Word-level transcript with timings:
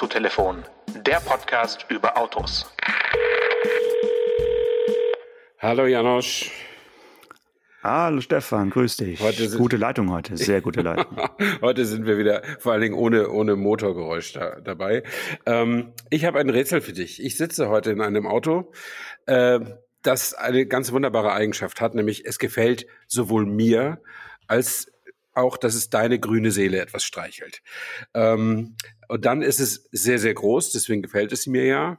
Autotelefon, 0.00 0.64
der 1.04 1.20
Podcast 1.20 1.84
über 1.90 2.16
Autos. 2.16 2.64
Hallo 5.58 5.84
Janosch. 5.84 6.50
Hallo 7.82 8.22
Stefan, 8.22 8.70
grüß 8.70 8.96
dich. 8.96 9.20
Heute 9.20 9.46
sind- 9.46 9.58
gute 9.60 9.76
Leitung 9.76 10.10
heute, 10.10 10.38
sehr 10.38 10.62
gute 10.62 10.80
Leitung. 10.80 11.18
Heute 11.60 11.84
sind 11.84 12.06
wir 12.06 12.16
wieder 12.16 12.42
vor 12.60 12.72
allen 12.72 12.80
Dingen 12.80 12.94
ohne, 12.94 13.28
ohne 13.28 13.56
Motorgeräusch 13.56 14.32
da, 14.32 14.58
dabei. 14.62 15.02
Ähm, 15.44 15.92
ich 16.08 16.24
habe 16.24 16.40
ein 16.40 16.48
Rätsel 16.48 16.80
für 16.80 16.94
dich. 16.94 17.22
Ich 17.22 17.36
sitze 17.36 17.68
heute 17.68 17.90
in 17.90 18.00
einem 18.00 18.26
Auto, 18.26 18.72
äh, 19.26 19.60
das 20.00 20.32
eine 20.32 20.64
ganz 20.64 20.92
wunderbare 20.92 21.34
Eigenschaft 21.34 21.82
hat, 21.82 21.94
nämlich 21.94 22.24
es 22.24 22.38
gefällt 22.38 22.86
sowohl 23.06 23.44
mir 23.44 24.00
als 24.46 24.90
auch, 25.40 25.56
dass 25.56 25.74
es 25.74 25.90
deine 25.90 26.18
grüne 26.18 26.50
Seele 26.50 26.80
etwas 26.80 27.04
streichelt. 27.04 27.62
Ähm, 28.14 28.76
und 29.08 29.24
dann 29.24 29.42
ist 29.42 29.60
es 29.60 29.88
sehr, 29.90 30.18
sehr 30.18 30.34
groß, 30.34 30.72
deswegen 30.72 31.02
gefällt 31.02 31.32
es 31.32 31.46
mir 31.46 31.64
ja. 31.64 31.98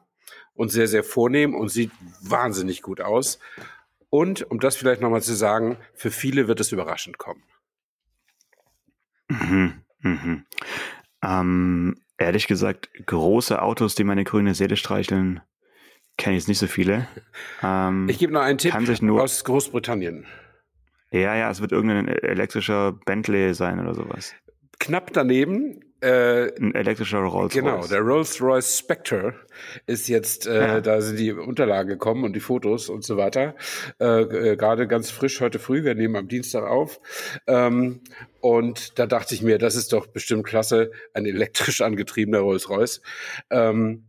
Und 0.53 0.69
sehr, 0.69 0.87
sehr 0.87 1.03
vornehm 1.03 1.55
und 1.55 1.69
sieht 1.69 1.91
wahnsinnig 2.21 2.81
gut 2.81 3.01
aus. 3.01 3.39
Und, 4.09 4.43
um 4.51 4.59
das 4.59 4.75
vielleicht 4.75 5.01
nochmal 5.01 5.21
zu 5.21 5.33
sagen, 5.33 5.77
für 5.93 6.11
viele 6.11 6.47
wird 6.49 6.59
es 6.59 6.73
überraschend 6.73 7.17
kommen. 7.17 7.43
Mhm, 9.29 9.81
mhm. 10.01 10.45
Ähm, 11.23 12.01
ehrlich 12.17 12.47
gesagt, 12.47 12.89
große 13.05 13.61
Autos, 13.61 13.95
die 13.95 14.03
meine 14.03 14.25
grüne 14.25 14.53
Seele 14.53 14.75
streicheln, 14.75 15.41
kenne 16.17 16.35
ich 16.35 16.43
jetzt 16.43 16.49
nicht 16.49 16.59
so 16.59 16.67
viele. 16.67 17.07
Ähm, 17.63 18.09
Ich 18.09 18.17
gebe 18.17 18.33
noch 18.33 18.41
einen 18.41 18.57
Tipp 18.57 18.73
aus 18.73 19.43
Großbritannien. 19.43 20.25
Ja, 21.11 21.35
ja, 21.35 21.51
es 21.51 21.61
wird 21.61 21.71
irgendein 21.71 22.07
elektrischer 22.07 22.93
Bentley 23.05 23.53
sein 23.53 23.79
oder 23.79 23.93
sowas. 23.93 24.33
Knapp 24.79 25.13
daneben, 25.13 25.79
äh, 26.01 26.51
Ein 26.59 26.73
elektrischer 26.73 27.19
Rolls 27.19 27.53
genau, 27.53 27.85
der 27.85 27.99
Rolls-Royce 28.01 28.79
Spectre 28.79 29.35
ist 29.85 30.07
jetzt, 30.07 30.47
äh, 30.47 30.59
Ja. 30.59 30.81
da 30.81 30.99
sind 31.01 31.19
die 31.19 31.31
Unterlagen 31.31 31.89
gekommen 31.89 32.23
und 32.23 32.33
die 32.33 32.39
Fotos 32.39 32.89
und 32.89 33.03
so 33.03 33.17
weiter. 33.17 33.53
Äh, 33.99 34.21
äh, 34.21 34.55
Gerade 34.55 34.87
ganz 34.87 35.11
frisch 35.11 35.39
heute 35.41 35.59
früh, 35.59 35.83
wir 35.83 35.93
nehmen 35.93 36.15
am 36.15 36.27
Dienstag 36.27 36.63
auf. 36.63 36.99
Ähm, 37.45 38.01
und 38.39 38.97
da 38.97 39.05
dachte 39.05 39.35
ich 39.35 39.43
mir, 39.43 39.59
das 39.59 39.75
ist 39.75 39.93
doch 39.93 40.07
bestimmt 40.07 40.43
klasse, 40.47 40.89
ein 41.13 41.27
elektrisch 41.27 41.81
angetriebener 41.81 42.39
Rolls-Royce. 42.39 43.01
Ähm, 43.51 44.05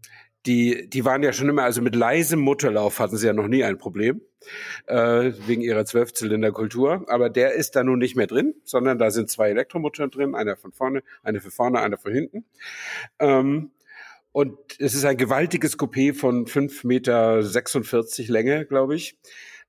die, 0.46 0.88
die 0.88 1.04
waren 1.04 1.22
ja 1.22 1.34
schon 1.34 1.50
immer, 1.50 1.64
also 1.64 1.82
mit 1.82 1.94
leisem 1.94 2.40
Motorlauf 2.40 2.98
hatten 3.00 3.18
sie 3.18 3.26
ja 3.26 3.34
noch 3.34 3.48
nie 3.48 3.64
ein 3.64 3.76
Problem, 3.76 4.22
äh, 4.86 5.32
wegen 5.46 5.62
ihrer 5.62 5.84
Zwölfzylinder-Kultur. 5.84 7.04
Aber 7.08 7.30
der 7.30 7.54
ist 7.54 7.76
da 7.76 7.84
nun 7.84 7.98
nicht 7.98 8.16
mehr 8.16 8.26
drin, 8.26 8.54
sondern 8.64 8.98
da 8.98 9.10
sind 9.10 9.30
zwei 9.30 9.50
Elektromotoren 9.50 10.10
drin, 10.10 10.34
einer 10.34 10.56
von 10.56 10.72
vorne, 10.72 11.02
einer 11.22 11.40
für 11.40 11.50
vorne, 11.50 11.80
einer 11.80 11.98
von 11.98 12.12
hinten. 12.12 12.44
Ähm, 13.18 13.70
und 14.32 14.56
es 14.78 14.94
ist 14.94 15.04
ein 15.04 15.18
gewaltiges 15.18 15.78
Coupé 15.78 16.14
von 16.14 16.46
5,46 16.46 16.86
Meter 16.86 18.32
Länge, 18.32 18.64
glaube 18.64 18.94
ich. 18.94 19.18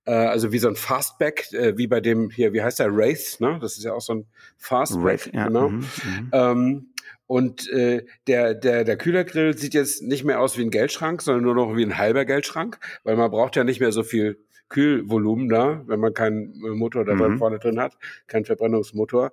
Äh, 0.06 0.14
also 0.14 0.52
wie 0.52 0.60
so 0.60 0.70
ein 0.70 0.76
Fastback, 0.76 1.52
äh, 1.54 1.78
wie 1.78 1.88
bei 1.88 2.00
dem 2.00 2.30
hier, 2.30 2.54
wie 2.54 2.62
heißt 2.62 2.80
der, 2.80 2.96
Wraith, 2.96 3.38
ne? 3.40 3.60
Das 3.62 3.78
ist 3.78 3.84
ja 3.84 3.94
auch 3.94 4.02
so 4.02 4.16
ein 4.16 4.26
Fastback, 4.58 5.04
Wraith, 5.04 5.32
ja, 5.34 5.48
genau. 5.48 5.70
mhm, 5.70 5.78
mhm. 5.80 6.30
Ähm, 6.32 6.88
und 7.26 7.70
äh, 7.70 8.06
der, 8.28 8.54
der, 8.54 8.84
der 8.84 8.98
Kühlergrill 8.98 9.58
sieht 9.58 9.74
jetzt 9.74 10.04
nicht 10.04 10.24
mehr 10.24 10.40
aus 10.40 10.58
wie 10.58 10.62
ein 10.62 10.72
Geldschrank, 10.72 11.22
sondern 11.22 11.44
nur 11.44 11.56
noch 11.56 11.76
wie 11.76 11.84
ein 11.84 11.98
halber 11.98 12.26
Geldschrank, 12.26 12.80
weil 13.04 13.16
man 13.16 13.32
braucht 13.32 13.56
ja 13.56 13.64
nicht 13.64 13.80
mehr 13.80 13.92
so 13.92 14.04
viel 14.04 14.38
Kühlvolumen 14.70 15.50
da, 15.50 15.84
wenn 15.88 16.00
man 16.00 16.14
keinen 16.14 16.54
äh, 16.64 16.70
Motor 16.70 17.06
da 17.06 17.14
Mhm. 17.16 17.38
vorne 17.38 17.60
drin 17.60 17.80
hat, 17.80 17.98
keinen 18.28 18.46
Verbrennungsmotor. 18.46 19.32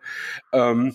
Ähm, 0.53 0.95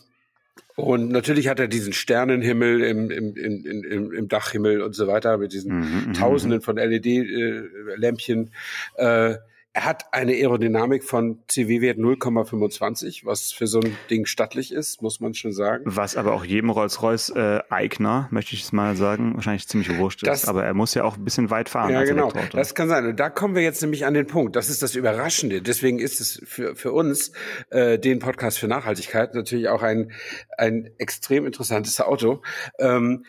und 0.75 1.09
natürlich 1.09 1.47
hat 1.47 1.59
er 1.59 1.67
diesen 1.67 1.93
Sternenhimmel 1.93 2.81
im, 2.83 3.09
im, 3.09 3.35
im, 3.35 3.65
im, 3.65 4.11
im 4.11 4.27
Dachhimmel 4.27 4.81
und 4.81 4.93
so 4.93 5.07
weiter 5.07 5.37
mit 5.37 5.53
diesen 5.53 5.79
Mhm, 5.79 6.07
mhm, 6.07 6.13
Tausenden 6.13 6.61
von 6.61 6.75
LED-Lämpchen. 6.77 8.51
Äh, 8.95 9.35
er 9.75 9.83
hat 9.83 10.05
eine 10.13 10.31
Aerodynamik 10.31 11.03
von 11.03 11.43
CW-Wert 11.49 11.97
0,25, 11.97 13.25
was 13.25 13.51
für 13.51 13.67
so 13.67 13.81
ein 13.81 13.97
Ding 14.09 14.25
stattlich 14.25 14.71
ist, 14.71 15.01
muss 15.01 15.19
man 15.19 15.33
schon 15.33 15.51
sagen. 15.51 15.83
Was 15.85 16.15
aber 16.15 16.31
auch 16.31 16.45
jedem 16.45 16.69
Rolls-Royce-Eigner, 16.69 18.29
möchte 18.31 18.55
ich 18.55 18.63
es 18.63 18.71
mal 18.71 18.95
sagen, 18.95 19.35
wahrscheinlich 19.35 19.67
ziemlich 19.67 19.97
wurscht 19.97 20.25
Das- 20.25 20.43
ist. 20.43 20.49
Aber 20.49 20.63
er 20.63 20.73
muss 20.73 20.93
ja 20.93 21.03
auch 21.03 21.17
ein 21.17 21.25
bisschen 21.25 21.49
weit 21.49 21.67
fahren 21.67 21.91
Ja, 21.91 22.05
genau. 22.05 22.29
Elektroauto. 22.29 22.57
Das 22.57 22.73
kann 22.73 22.87
sein. 22.87 23.05
Und 23.05 23.19
da 23.19 23.29
kommen 23.29 23.53
wir 23.53 23.63
jetzt 23.63 23.81
nämlich 23.81 24.05
an 24.05 24.13
den 24.13 24.27
Punkt. 24.27 24.55
Das 24.55 24.69
ist 24.69 24.81
das 24.81 24.95
Überraschende. 24.95 25.61
Deswegen 25.61 25.99
ist 25.99 26.21
es 26.21 26.41
für, 26.45 26.77
für 26.77 26.93
uns, 26.93 27.33
äh, 27.69 27.99
den 27.99 28.19
Podcast 28.19 28.57
für 28.59 28.69
Nachhaltigkeit, 28.69 29.35
natürlich 29.35 29.67
auch 29.67 29.81
ein, 29.81 30.11
ein 30.57 30.89
extrem 30.99 31.45
interessantes 31.45 31.99
Auto. 31.99 32.41
Ähm, 32.79 33.25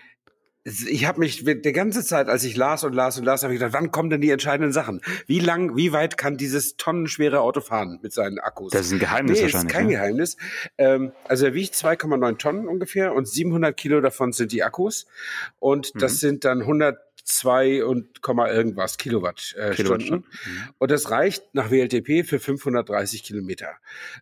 ich 0.66 1.06
habe 1.06 1.20
mich 1.20 1.44
die 1.44 1.72
ganze 1.72 2.04
Zeit, 2.04 2.28
als 2.28 2.42
ich 2.42 2.56
las 2.56 2.82
und 2.82 2.92
las 2.92 3.16
und 3.18 3.24
las, 3.24 3.44
habe 3.44 3.54
ich 3.54 3.60
gedacht, 3.60 3.72
wann 3.72 3.92
kommen 3.92 4.10
denn 4.10 4.20
die 4.20 4.30
entscheidenden 4.30 4.72
Sachen? 4.72 5.00
Wie 5.26 5.38
lang, 5.38 5.76
wie 5.76 5.92
weit 5.92 6.18
kann 6.18 6.36
dieses 6.36 6.76
tonnenschwere 6.76 7.40
Auto 7.40 7.60
fahren 7.60 8.00
mit 8.02 8.12
seinen 8.12 8.40
Akkus? 8.40 8.72
Das 8.72 8.86
ist 8.86 8.92
ein 8.92 8.98
Geheimnis 8.98 9.38
nee, 9.38 9.46
ist 9.46 9.54
wahrscheinlich, 9.54 9.72
kein 9.72 9.86
ne? 9.86 9.92
Geheimnis. 9.92 10.36
Ähm, 10.76 11.12
also 11.28 11.46
er 11.46 11.54
wiegt 11.54 11.74
2,9 11.74 12.38
Tonnen 12.38 12.66
ungefähr 12.66 13.14
und 13.14 13.28
700 13.28 13.76
Kilo 13.76 14.00
davon 14.00 14.32
sind 14.32 14.50
die 14.50 14.64
Akkus 14.64 15.06
und 15.60 15.94
Mhm. 15.94 15.98
das 16.00 16.18
sind 16.18 16.44
dann 16.44 16.62
102 16.62 17.84
und 17.84 18.20
Komma 18.20 18.50
irgendwas 18.50 18.98
Kilowatt, 18.98 19.54
äh, 19.56 19.70
Kilowattstunden. 19.70 20.24
Stunden. 20.32 20.68
Und 20.78 20.90
das 20.90 21.12
reicht 21.12 21.54
nach 21.54 21.70
WLTP 21.70 22.24
für 22.24 22.40
530 22.40 23.22
Kilometer. 23.22 23.76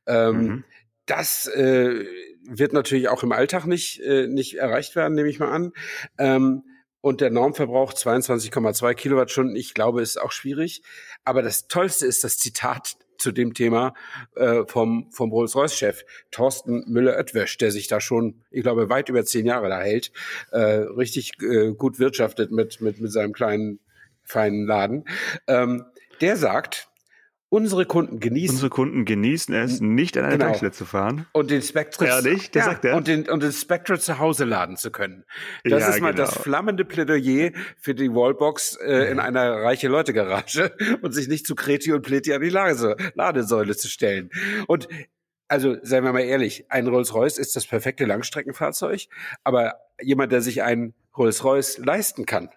Ähm, 0.06 0.36
Mhm. 0.36 0.64
Das 1.06 1.46
äh, 1.48 2.04
wird 2.46 2.72
natürlich 2.72 3.08
auch 3.08 3.22
im 3.22 3.32
Alltag 3.32 3.66
nicht, 3.66 4.00
äh, 4.00 4.26
nicht 4.26 4.58
erreicht 4.58 4.96
werden, 4.96 5.14
nehme 5.14 5.28
ich 5.28 5.38
mal 5.38 5.50
an. 5.50 5.72
Ähm, 6.18 6.62
und 7.00 7.20
der 7.20 7.30
Normverbrauch 7.30 7.92
22,2 7.92 8.94
Kilowattstunden, 8.94 9.56
ich 9.56 9.74
glaube, 9.74 10.00
ist 10.00 10.20
auch 10.20 10.32
schwierig. 10.32 10.82
Aber 11.24 11.42
das 11.42 11.68
Tollste 11.68 12.06
ist 12.06 12.24
das 12.24 12.38
Zitat 12.38 12.96
zu 13.18 13.32
dem 13.32 13.54
Thema 13.54 13.94
äh, 14.36 14.64
vom, 14.66 15.10
vom 15.12 15.30
Rolls-Royce-Chef 15.30 16.04
Thorsten 16.30 16.84
Müller-Oetwösch, 16.86 17.58
der 17.58 17.70
sich 17.70 17.88
da 17.88 18.00
schon, 18.00 18.42
ich 18.50 18.62
glaube, 18.62 18.88
weit 18.88 19.08
über 19.08 19.24
zehn 19.24 19.46
Jahre 19.46 19.68
da 19.68 19.80
hält, 19.80 20.12
äh, 20.50 20.58
richtig 20.58 21.32
äh, 21.42 21.72
gut 21.74 21.98
wirtschaftet 21.98 22.50
mit, 22.50 22.80
mit, 22.80 23.00
mit 23.00 23.12
seinem 23.12 23.32
kleinen, 23.32 23.80
feinen 24.24 24.66
Laden. 24.66 25.04
Ähm, 25.46 25.84
der 26.20 26.36
sagt, 26.36 26.88
unsere 27.54 27.86
Kunden 27.86 28.18
genießen 28.20 28.56
Unsere 28.56 28.70
Kunden 28.70 29.04
genießen 29.04 29.54
es, 29.54 29.80
nicht 29.80 30.16
an 30.16 30.24
einer 30.24 30.32
Genau. 30.32 30.44
Tankstelle 30.46 30.72
zu 30.72 30.84
fahren. 30.84 31.26
und 31.32 31.50
den 31.50 31.62
Spectre 31.62 32.06
Ehrlich? 32.06 32.50
Das 32.50 32.64
sagt 32.64 32.84
er? 32.84 32.96
und 32.96 33.06
den 33.06 33.28
und 33.28 33.42
den 33.42 33.52
Spectre 33.52 33.98
zu 33.98 34.18
Hause 34.18 34.44
laden 34.44 34.76
zu 34.76 34.90
können. 34.90 35.24
Das 35.62 35.82
Ja, 35.82 35.88
ist 35.90 36.00
mal 36.00 36.12
genau. 36.12 36.24
das 36.24 36.34
flammende 36.34 36.84
Plädoyer 36.84 37.52
für 37.78 37.94
die 37.94 38.10
Wallbox 38.12 38.76
äh, 38.76 39.10
in 39.10 39.20
einer 39.20 39.52
reiche 39.62 39.88
Leute 39.88 40.12
Garage 40.12 40.72
und 41.02 41.12
sich 41.12 41.28
nicht 41.28 41.46
zu 41.46 41.54
Kreti 41.54 41.92
und 41.92 42.02
Pleti 42.02 42.32
an 42.34 42.42
die 42.42 42.48
Lase, 42.50 42.96
Ladesäule 43.14 43.76
zu 43.76 43.88
stellen. 43.88 44.30
Und 44.66 44.88
also 45.46 45.76
seien 45.82 46.02
wir 46.04 46.12
mal 46.12 46.20
ehrlich, 46.22 46.64
ein 46.70 46.86
Rolls-Royce 46.88 47.38
ist 47.38 47.54
das 47.54 47.66
perfekte 47.66 48.06
Langstreckenfahrzeug, 48.06 49.02
aber 49.44 49.74
jemand, 50.02 50.32
der 50.32 50.40
sich 50.40 50.62
einen 50.62 50.94
Rolls-Royce 51.16 51.78
leisten 51.78 52.26
kann, 52.26 52.48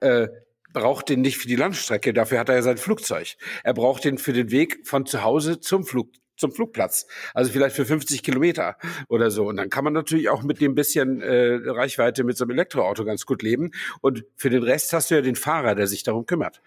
äh, 0.00 0.28
braucht 0.74 1.08
den 1.08 1.22
nicht 1.22 1.38
für 1.38 1.48
die 1.48 1.56
Landstrecke, 1.56 2.12
dafür 2.12 2.38
hat 2.40 2.50
er 2.50 2.56
ja 2.56 2.62
sein 2.62 2.76
Flugzeug. 2.76 3.36
Er 3.62 3.72
braucht 3.72 4.04
den 4.04 4.18
für 4.18 4.34
den 4.34 4.50
Weg 4.50 4.86
von 4.86 5.06
zu 5.06 5.22
Hause 5.22 5.60
zum 5.60 5.86
Flug 5.86 6.10
zum 6.36 6.50
Flugplatz. 6.50 7.06
Also 7.32 7.52
vielleicht 7.52 7.76
für 7.76 7.86
50 7.86 8.24
Kilometer 8.24 8.76
oder 9.08 9.30
so. 9.30 9.46
Und 9.46 9.56
dann 9.56 9.70
kann 9.70 9.84
man 9.84 9.92
natürlich 9.92 10.28
auch 10.28 10.42
mit 10.42 10.60
dem 10.60 10.74
bisschen 10.74 11.20
äh, 11.20 11.60
Reichweite 11.64 12.24
mit 12.24 12.36
so 12.36 12.44
einem 12.44 12.50
Elektroauto 12.50 13.04
ganz 13.04 13.24
gut 13.24 13.42
leben. 13.42 13.70
Und 14.00 14.24
für 14.34 14.50
den 14.50 14.64
Rest 14.64 14.92
hast 14.92 15.12
du 15.12 15.14
ja 15.14 15.20
den 15.20 15.36
Fahrer, 15.36 15.76
der 15.76 15.86
sich 15.86 16.02
darum 16.02 16.26
kümmert. 16.26 16.60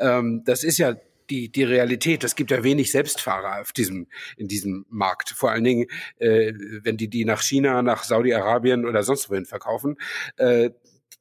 Ähm, 0.00 0.42
das 0.44 0.64
ist 0.64 0.78
ja 0.78 0.96
die, 1.30 1.50
die 1.50 1.62
Realität. 1.62 2.24
Es 2.24 2.34
gibt 2.34 2.50
ja 2.50 2.64
wenig 2.64 2.90
Selbstfahrer 2.90 3.60
auf 3.60 3.72
diesem, 3.72 4.08
in 4.36 4.48
diesem 4.48 4.86
Markt. 4.88 5.30
Vor 5.30 5.52
allen 5.52 5.64
Dingen, 5.64 5.86
äh, 6.18 6.52
wenn 6.82 6.96
die 6.96 7.08
die 7.08 7.24
nach 7.24 7.42
China, 7.42 7.80
nach 7.82 8.02
Saudi-Arabien 8.02 8.84
oder 8.84 9.04
sonst 9.04 9.30
wohin 9.30 9.46
verkaufen. 9.46 9.98
Äh, 10.36 10.70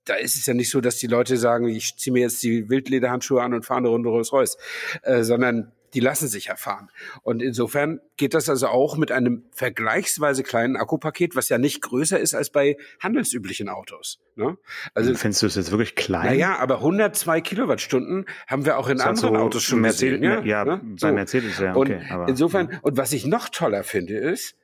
da 0.05 0.15
ist 0.15 0.35
es 0.35 0.45
ja 0.45 0.53
nicht 0.53 0.69
so, 0.71 0.81
dass 0.81 0.97
die 0.97 1.07
Leute 1.07 1.37
sagen, 1.37 1.67
ich 1.67 1.95
ziehe 1.97 2.11
mir 2.13 2.21
jetzt 2.21 2.41
die 2.43 2.69
Wildlederhandschuhe 2.69 3.41
an 3.41 3.53
und 3.53 3.65
fahre 3.65 3.79
eine 3.79 3.89
Runde 3.89 4.09
Rolls-Royce, 4.09 4.57
äh, 5.03 5.23
sondern 5.23 5.71
die 5.93 5.99
lassen 5.99 6.29
sich 6.29 6.45
ja 6.45 6.55
fahren. 6.55 6.89
Und 7.21 7.41
insofern 7.41 7.99
geht 8.15 8.33
das 8.33 8.47
also 8.47 8.67
auch 8.69 8.95
mit 8.95 9.11
einem 9.11 9.43
vergleichsweise 9.51 10.41
kleinen 10.41 10.77
Akkupaket, 10.77 11.35
was 11.35 11.49
ja 11.49 11.57
nicht 11.57 11.81
größer 11.81 12.17
ist 12.17 12.33
als 12.33 12.49
bei 12.49 12.77
handelsüblichen 13.01 13.67
Autos. 13.67 14.19
Ne? 14.37 14.57
Also 14.93 15.13
Findest 15.15 15.41
du 15.41 15.47
es 15.47 15.55
jetzt 15.55 15.69
wirklich 15.71 15.95
klein? 15.95 16.27
naja, 16.27 16.57
aber 16.59 16.77
102 16.77 17.41
Kilowattstunden 17.41 18.25
haben 18.47 18.63
wir 18.65 18.77
auch 18.77 18.87
in 18.87 18.99
Das 18.99 19.05
anderen 19.07 19.35
so 19.35 19.39
Autos 19.41 19.63
schon 19.63 19.81
Mercedes- 19.81 20.21
gesehen. 20.21 20.45
ja, 20.45 20.63
ne? 20.63 20.79
bei 21.01 21.11
Mercedes, 21.11 21.59
ja, 21.59 21.73
Und 21.73 21.89
okay, 21.91 22.01
aber- 22.09 22.29
insofern, 22.29 22.79
und 22.81 22.95
was 22.95 23.11
ich 23.11 23.25
noch 23.25 23.49
toller 23.49 23.83
finde, 23.83 24.15
ist, 24.17 24.55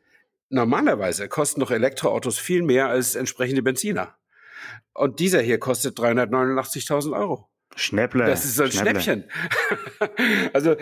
normalerweise 0.50 1.28
kosten 1.28 1.60
doch 1.60 1.72
Elektroautos 1.72 2.40
viel 2.40 2.64
mehr 2.64 2.88
als 2.88 3.16
entsprechende 3.16 3.62
Benziner. 3.62 4.16
Und 4.94 5.20
dieser 5.20 5.42
hier 5.42 5.60
kostet 5.60 6.00
389.000 6.00 7.18
Euro. 7.18 7.48
Schnäpple. 7.76 8.26
Das 8.26 8.44
ist 8.44 8.56
so 8.56 8.64
ein 8.64 8.72
Schnäpple. 8.72 9.02
Schnäppchen. 9.02 9.30
also 10.54 10.76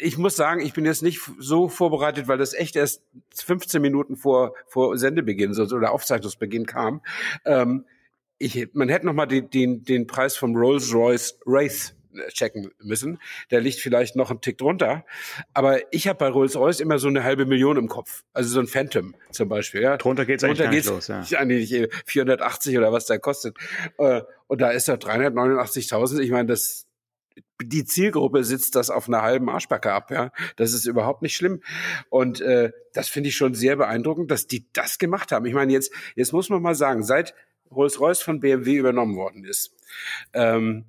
ich 0.00 0.18
muss 0.18 0.36
sagen, 0.36 0.60
ich 0.60 0.74
bin 0.74 0.84
jetzt 0.84 1.02
nicht 1.02 1.20
so 1.38 1.68
vorbereitet, 1.68 2.28
weil 2.28 2.38
das 2.38 2.52
echt 2.52 2.76
erst 2.76 3.02
15 3.34 3.80
Minuten 3.80 4.16
vor, 4.16 4.54
vor 4.66 4.96
Sendebeginn 4.98 5.58
oder 5.58 5.92
Aufzeichnungsbeginn 5.92 6.66
kam. 6.66 7.00
Ähm, 7.44 7.86
ich, 8.38 8.68
man 8.74 8.88
hätte 8.88 9.06
noch 9.06 9.14
mal 9.14 9.26
den, 9.26 9.48
den, 9.48 9.84
den 9.84 10.06
Preis 10.06 10.36
vom 10.36 10.54
Rolls-Royce 10.54 11.38
Wraith 11.46 11.94
checken 12.28 12.70
müssen. 12.82 13.18
Der 13.50 13.60
liegt 13.60 13.78
vielleicht 13.78 14.16
noch 14.16 14.30
einen 14.30 14.40
Tick 14.40 14.58
drunter. 14.58 15.04
Aber 15.52 15.80
ich 15.92 16.08
habe 16.08 16.18
bei 16.18 16.28
Rolls-Royce 16.28 16.80
immer 16.80 16.98
so 16.98 17.08
eine 17.08 17.24
halbe 17.24 17.46
Million 17.46 17.76
im 17.76 17.88
Kopf. 17.88 18.24
Also 18.32 18.50
so 18.50 18.60
ein 18.60 18.66
Phantom 18.66 19.14
zum 19.30 19.48
Beispiel. 19.48 19.82
Ja. 19.82 19.96
Drunter 19.96 20.24
geht's 20.24 20.44
eigentlich 20.44 20.58
drunter 20.58 20.72
geht's 20.72 20.88
los. 20.88 21.08
Ja. 21.08 21.38
Eigentlich 21.38 21.88
480 22.06 22.78
oder 22.78 22.92
was 22.92 23.06
der 23.06 23.18
kostet. 23.18 23.56
Äh, 23.98 24.22
und 24.46 24.60
da 24.60 24.70
ist 24.70 24.88
er 24.88 24.96
389.000. 24.96 26.20
Ich 26.20 26.30
meine, 26.30 26.48
das 26.48 26.86
die 27.62 27.84
Zielgruppe 27.84 28.44
sitzt 28.44 28.74
das 28.74 28.90
auf 28.90 29.08
einer 29.08 29.22
halben 29.22 29.48
Arschbacke 29.48 29.92
ab, 29.92 30.10
ja. 30.10 30.30
Das 30.56 30.72
ist 30.72 30.86
überhaupt 30.86 31.22
nicht 31.22 31.36
schlimm. 31.36 31.62
Und 32.10 32.40
äh, 32.40 32.72
das 32.92 33.08
finde 33.08 33.28
ich 33.28 33.36
schon 33.36 33.54
sehr 33.54 33.76
beeindruckend, 33.76 34.30
dass 34.30 34.46
die 34.46 34.66
das 34.72 34.98
gemacht 34.98 35.32
haben. 35.32 35.46
Ich 35.46 35.54
meine, 35.54 35.72
jetzt, 35.72 35.92
jetzt 36.14 36.32
muss 36.32 36.48
man 36.48 36.62
mal 36.62 36.74
sagen, 36.74 37.02
seit 37.02 37.34
Rolls-Royce 37.70 38.22
von 38.22 38.40
BMW 38.40 38.76
übernommen 38.76 39.16
worden 39.16 39.44
ist, 39.44 39.72
ähm, 40.32 40.84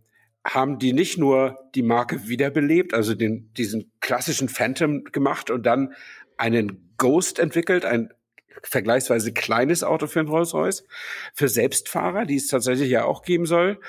haben 0.45 0.77
die 0.77 0.93
nicht 0.93 1.17
nur 1.17 1.57
die 1.73 1.81
Marke 1.81 2.27
wiederbelebt, 2.27 2.93
also 2.93 3.15
den, 3.15 3.51
diesen 3.55 3.91
klassischen 3.99 4.47
Phantom 4.47 5.03
gemacht 5.05 5.49
und 5.49 5.65
dann 5.65 5.93
einen 6.37 6.93
Ghost 6.97 7.39
entwickelt, 7.39 7.83
ein 7.83 8.13
vergleichsweise 8.61 9.33
kleines 9.33 9.83
Auto 9.83 10.07
für 10.07 10.19
ein 10.19 10.27
Rolls-Royce, 10.27 10.85
für 11.33 11.49
Selbstfahrer, 11.49 12.25
die 12.25 12.35
es 12.35 12.47
tatsächlich 12.47 12.89
ja 12.89 13.05
auch 13.05 13.23
geben 13.23 13.45
soll. 13.45 13.79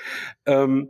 Ähm, 0.45 0.89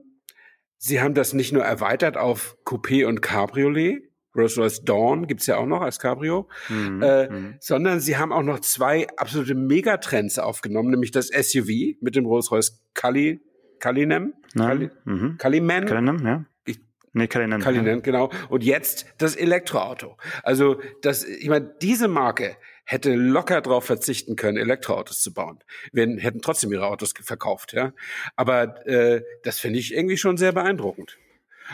sie 0.78 1.02
haben 1.02 1.14
das 1.14 1.34
nicht 1.34 1.52
nur 1.52 1.64
erweitert 1.64 2.18
auf 2.18 2.58
Coupé 2.66 3.06
und 3.06 3.22
Cabriolet, 3.22 4.08
Rolls-Royce 4.38 4.84
Dawn 4.84 5.28
gibt's 5.28 5.48
ja 5.48 5.58
auch 5.58 5.66
noch 5.66 5.82
als 5.82 6.00
Cabrio, 6.00 6.48
mhm, 6.70 7.02
äh, 7.02 7.30
mhm. 7.30 7.56
sondern 7.60 8.00
sie 8.00 8.18
haben 8.18 8.32
auch 8.32 8.44
noch 8.44 8.60
zwei 8.60 9.08
absolute 9.18 9.56
Megatrends 9.56 10.40
aufgenommen, 10.40 10.92
nämlich 10.92 11.12
das 11.12 11.28
SUV 11.28 11.98
mit 12.00 12.16
dem 12.16 12.26
Rolls-Royce 12.26 12.80
Cully 12.94 13.42
Kalinem? 13.80 14.34
Kali, 14.56 14.90
mhm. 15.06 15.38
Kaliman? 15.38 15.86
Kalinem, 15.86 16.26
ja. 16.26 16.46
Nee, 17.14 17.28
Kalinen. 17.28 17.62
Kalinen, 17.62 17.96
ja. 17.96 18.02
genau. 18.02 18.32
Und 18.50 18.64
jetzt 18.64 19.08
das 19.18 19.36
Elektroauto. 19.36 20.18
Also, 20.44 20.80
das, 21.02 21.24
ich 21.24 21.50
meine, 21.50 21.74
diese 21.82 22.08
Marke 22.08 22.58
hätte 22.86 23.16
locker 23.16 23.62
darauf 23.62 23.86
verzichten 23.86 24.36
können, 24.36 24.58
Elektroautos 24.58 25.22
zu 25.22 25.34
bauen. 25.34 25.60
Wir 25.92 26.08
hätten 26.20 26.42
trotzdem 26.42 26.72
ihre 26.72 26.86
Autos 26.86 27.14
verkauft, 27.20 27.74
ja. 27.74 27.92
Aber 28.36 28.86
äh, 28.88 29.24
das 29.44 29.60
finde 29.60 29.80
ich 29.80 29.96
irgendwie 29.96 30.18
schon 30.18 30.38
sehr 30.38 30.52
beeindruckend. 30.52 31.18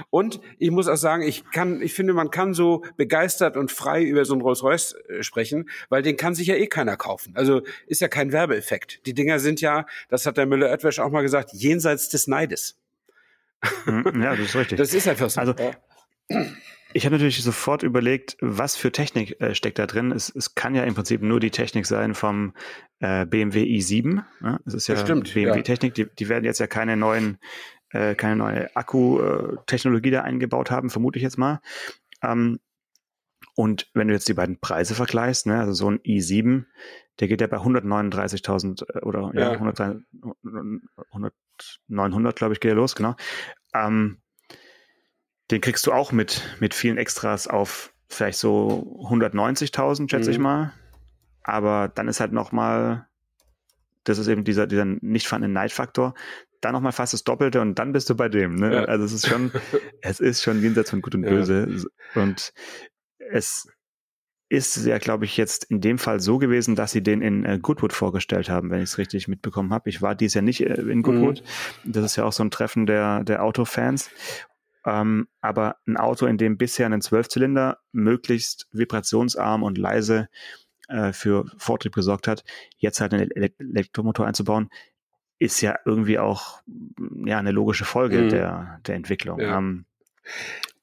Und 0.10 0.40
ich 0.60 0.72
muss 0.72 0.88
auch 0.88 0.98
sagen, 0.98 1.24
ich 1.24 1.50
kann, 1.51 1.81
ich 1.81 1.94
finde, 1.94 2.13
man 2.13 2.31
kann 2.31 2.54
so 2.54 2.84
begeistert 2.98 3.57
und 3.57 3.72
frei 3.72 4.04
über 4.04 4.25
so 4.25 4.34
einen 4.34 4.42
Rolls-Royce 4.42 4.95
äh, 5.10 5.24
sprechen, 5.24 5.69
weil 5.90 6.01
den 6.01 6.18
kann 6.18 6.36
sich 6.36 6.48
ja 6.48 6.56
eh 6.56 6.68
keiner 6.68 6.98
kaufen. 6.98 7.34
Also 7.36 7.62
ist 7.88 8.01
ja 8.01 8.07
kein 8.07 8.31
Werbeeffekt. 8.31 9.06
Die 9.06 9.13
Dinger 9.13 9.40
sind 9.40 9.62
ja, 9.62 9.86
das 10.10 10.25
hat 10.25 10.38
der 10.38 10.45
Müller-Oetwesch 10.45 11.00
auch 11.00 11.12
mal 11.12 11.22
gesagt, 11.22 11.51
jenseits 11.54 12.10
des 12.10 12.28
Neides. 12.28 12.78
Hm, 13.86 14.22
ja, 14.22 14.36
das 14.36 14.48
ist 14.48 14.56
richtig. 14.56 14.78
Das 14.78 14.94
ist 14.94 15.07
einfach 15.07 15.30
so. 15.30 15.40
Also, 15.40 15.56
ich 16.94 17.06
habe 17.06 17.16
natürlich 17.16 17.42
sofort 17.42 17.81
überlegt, 17.84 18.38
was 18.40 18.75
für 18.75 18.92
Technik 18.92 19.42
äh, 19.42 19.56
steckt 19.56 19.80
da 19.80 19.88
drin. 19.88 20.12
Es, 20.12 20.30
es 20.30 20.54
kann 20.54 20.75
ja 20.75 20.84
im 20.84 20.94
Prinzip 20.94 21.22
nur 21.22 21.40
die 21.40 21.50
Technik 21.50 21.86
sein 21.88 22.13
vom 22.13 22.54
äh, 23.00 23.25
BMW 23.25 23.63
i7. 23.63 24.24
Ne? 24.42 24.60
Es 24.66 24.75
ist 24.75 24.88
ja 24.88 25.01
BMW-Technik. 25.01 25.98
Ja. 25.98 26.06
Die, 26.06 26.16
die 26.16 26.30
werden 26.30 26.45
jetzt 26.45 26.60
ja 26.60 26.68
keine 26.68 26.95
neuen 26.95 27.40
äh, 27.94 28.16
keine 28.16 28.36
neue 28.36 28.75
Akku-Technologie 28.75 30.12
da 30.12 30.22
eingebaut 30.22 30.72
haben, 30.72 30.90
vermute 30.90 31.18
ich 31.18 31.24
jetzt 31.24 31.38
mal. 31.38 31.62
Ähm, 32.22 32.60
und 33.56 33.90
wenn 33.94 34.07
du 34.07 34.13
jetzt 34.13 34.28
die 34.28 34.34
beiden 34.34 34.60
Preise 34.60 34.95
vergleichst, 34.95 35.45
ne, 35.45 35.60
also 35.60 35.74
so 35.74 35.90
ein 35.90 36.00
i7, 36.00 36.66
der 37.19 37.28
geht 37.28 37.42
ja 37.42 37.48
bei 37.48 37.57
139.000 37.57 38.84
äh, 38.88 39.00
oder 39.06 39.31
ja, 39.34 39.51
ja 39.51 39.51
100, 39.51 39.80
100, 41.12 41.34
900, 41.88 42.36
glaube 42.36 42.54
ich, 42.54 42.60
geht 42.60 42.72
er 42.72 42.75
los, 42.75 42.95
genau. 42.95 43.16
Ähm, 43.74 44.18
den 45.51 45.62
kriegst 45.62 45.86
du 45.86 45.92
auch 45.92 46.12
mit, 46.12 46.42
mit 46.60 46.74
vielen 46.74 46.98
Extras 46.98 47.48
auf 47.48 47.94
vielleicht 48.10 48.40
so 48.40 48.98
190.000, 49.07 50.10
schätze 50.10 50.30
mhm. 50.30 50.34
ich 50.34 50.40
mal. 50.40 50.74
Aber 51.44 51.90
dann 51.90 52.07
ist 52.07 52.19
halt 52.19 52.31
nochmal, 52.31 53.07
das 54.04 54.18
ist 54.18 54.28
eben 54.28 54.44
dieser, 54.44 54.66
dieser 54.66 54.86
nicht 54.86 55.28
vorhandene 55.28 55.54
Neidfaktor, 55.54 56.13
dann 56.63 56.74
nochmal 56.74 56.92
fast 56.92 57.13
das 57.13 57.24
Doppelte 57.24 57.62
und 57.62 57.80
dann 57.80 57.92
bist 57.92 58.10
du 58.10 58.15
bei 58.15 58.30
dem. 58.30 58.56
Ne? 58.56 58.74
Ja. 58.74 58.86
Also 58.86 59.06
es 59.06 59.13
ist 59.13 59.27
schon, 59.27 59.51
es 60.01 60.19
ist 60.19 60.44
schon 60.44 60.62
jenseits 60.62 60.89
von 60.89 61.01
Gut 61.01 61.15
und 61.15 61.24
Böse. 61.24 61.68
Ja. 62.15 62.21
Und 62.21 62.54
es 63.18 63.68
ist 64.50 64.86
ja, 64.86 65.00
glaube 65.00 65.25
ich, 65.25 65.36
jetzt 65.36 65.63
in 65.65 65.81
dem 65.81 65.98
Fall 65.98 66.19
so 66.19 66.38
gewesen, 66.38 66.75
dass 66.75 66.92
sie 66.92 67.01
den 67.01 67.21
in 67.21 67.44
äh, 67.44 67.57
Goodwood 67.60 67.92
vorgestellt 67.92 68.50
haben, 68.50 68.69
wenn 68.69 68.80
ich 68.80 68.89
es 68.92 68.98
richtig 69.00 69.27
mitbekommen 69.27 69.74
habe. 69.74 69.89
Ich 69.89 70.01
war 70.01 70.13
dies 70.13 70.36
Jahr 70.36 70.44
nicht 70.44 70.62
äh, 70.62 70.75
in 70.75 71.01
Goodwood. 71.01 71.44
Mhm. 71.83 71.92
Das 71.92 72.06
ist 72.06 72.15
ja 72.18 72.24
auch 72.24 72.33
so 72.33 72.44
ein 72.44 72.51
Treffen 72.51 72.86
der, 72.86 73.24
der 73.24 73.44
Autofans. 73.44 74.12
Ähm, 74.86 75.27
aber 75.42 75.77
ein 75.88 75.98
Auto, 75.98 76.25
in 76.27 76.38
dem 76.38 76.57
bisher 76.57 76.86
ein 76.86 77.01
Zwölfzylinder 77.01 77.80
möglichst 77.94 78.68
vibrationsarm 78.71 79.63
und 79.63 79.77
leise 79.77 80.27
äh, 80.88 81.13
für 81.13 81.45
Vortrieb 81.57 81.95
gesorgt 81.95 82.27
hat, 82.27 82.44
jetzt 82.77 83.01
halt 83.01 83.13
einen 83.13 83.31
Elektromotor 83.31 84.27
einzubauen, 84.27 84.69
ist 85.44 85.60
ja 85.60 85.78
irgendwie 85.84 86.19
auch 86.19 86.62
ja 87.25 87.38
eine 87.38 87.51
logische 87.51 87.84
Folge 87.84 88.22
mhm. 88.22 88.30
der, 88.30 88.80
der 88.88 88.95
Entwicklung. 88.95 89.40
Ja. 89.40 89.57
Ähm, 89.57 89.86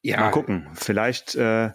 ja. 0.03 0.21
Mal 0.21 0.31
gucken. 0.31 0.69
Vielleicht, 0.75 1.35
äh, 1.35 1.71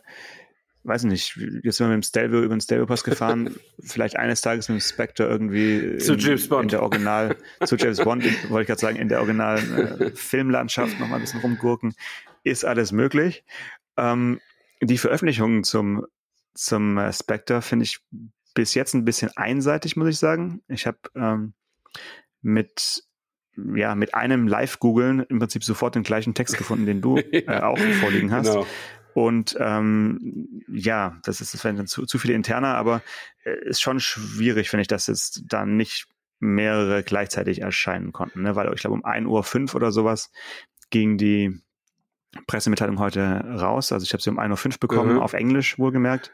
weiß 0.83 1.05
nicht, 1.05 1.35
jetzt 1.63 1.77
sind 1.77 1.87
wir 1.87 1.95
mit 1.95 2.03
dem 2.03 2.07
Stelvio 2.07 2.43
über 2.43 2.55
den 2.55 2.61
Stelvio 2.61 2.85
Pass 2.85 3.03
gefahren, 3.03 3.55
vielleicht 3.79 4.17
eines 4.17 4.41
Tages 4.41 4.69
mit 4.69 4.77
dem 4.77 4.81
Spectre 4.81 5.27
irgendwie 5.27 5.97
zu 5.97 6.13
in, 6.13 6.19
James 6.19 6.47
Bond. 6.47 6.63
in 6.63 6.69
der 6.69 6.83
Original, 6.83 7.35
zu 7.65 7.75
James 7.75 8.03
Bond, 8.03 8.23
wollte 8.49 8.61
ich 8.61 8.67
gerade 8.67 8.81
sagen, 8.81 8.97
in 8.97 9.09
der 9.09 9.17
originalen 9.17 10.01
äh, 10.01 10.11
Filmlandschaft 10.11 10.99
nochmal 10.99 11.19
ein 11.19 11.21
bisschen 11.21 11.41
rumgurken. 11.41 11.95
Ist 12.43 12.65
alles 12.65 12.91
möglich. 12.91 13.43
Ähm, 13.97 14.39
die 14.79 14.99
Veröffentlichungen 14.99 15.63
zum, 15.63 16.05
zum 16.53 16.99
äh, 16.99 17.11
Spectre 17.11 17.63
finde 17.63 17.85
ich 17.85 17.99
bis 18.53 18.75
jetzt 18.75 18.93
ein 18.93 19.05
bisschen 19.05 19.35
einseitig, 19.35 19.95
muss 19.95 20.07
ich 20.07 20.19
sagen. 20.19 20.61
Ich 20.67 20.85
habe 20.85 20.99
ähm, 21.15 21.53
mit 22.45 23.03
ja, 23.57 23.95
mit 23.95 24.13
einem 24.13 24.47
Live-Googeln 24.47 25.21
im 25.21 25.39
Prinzip 25.39 25.63
sofort 25.63 25.95
den 25.95 26.03
gleichen 26.03 26.33
Text 26.33 26.57
gefunden, 26.57 26.85
den 26.85 27.01
du 27.01 27.17
äh, 27.31 27.61
auch 27.61 27.77
vorliegen 27.77 28.31
hast. 28.31 28.47
Genau. 28.47 28.65
Und 29.13 29.55
ähm, 29.59 30.61
ja, 30.67 31.17
das 31.23 31.39
ist 31.39 31.53
das 31.53 31.61
dann 31.61 31.87
zu, 31.87 32.05
zu 32.05 32.19
viele 32.19 32.33
interner, 32.33 32.75
aber 32.75 33.01
äh, 33.45 33.69
ist 33.69 33.81
schon 33.81 34.01
schwierig, 34.01 34.69
finde 34.69 34.81
ich, 34.81 34.89
dass 34.89 35.07
jetzt 35.07 35.43
da 35.47 35.65
nicht 35.65 36.07
mehrere 36.39 37.01
gleichzeitig 37.01 37.61
erscheinen 37.61 38.11
konnten, 38.11 38.41
ne? 38.41 38.57
weil 38.57 38.71
ich 38.73 38.81
glaube 38.81 38.95
um 38.95 39.05
1 39.05 39.25
Uhr 39.25 39.43
5 39.43 39.73
oder 39.73 39.93
sowas 39.93 40.31
ging 40.89 41.17
die 41.17 41.61
Pressemitteilung 42.45 42.99
heute 42.99 43.21
raus. 43.23 43.93
Also 43.93 44.03
ich 44.03 44.11
habe 44.11 44.21
sie 44.21 44.29
um 44.29 44.37
1 44.37 44.51
Uhr 44.51 44.57
5 44.57 44.79
bekommen, 44.79 45.13
mhm. 45.13 45.21
auf 45.21 45.31
Englisch 45.31 45.79
wohlgemerkt. 45.79 46.33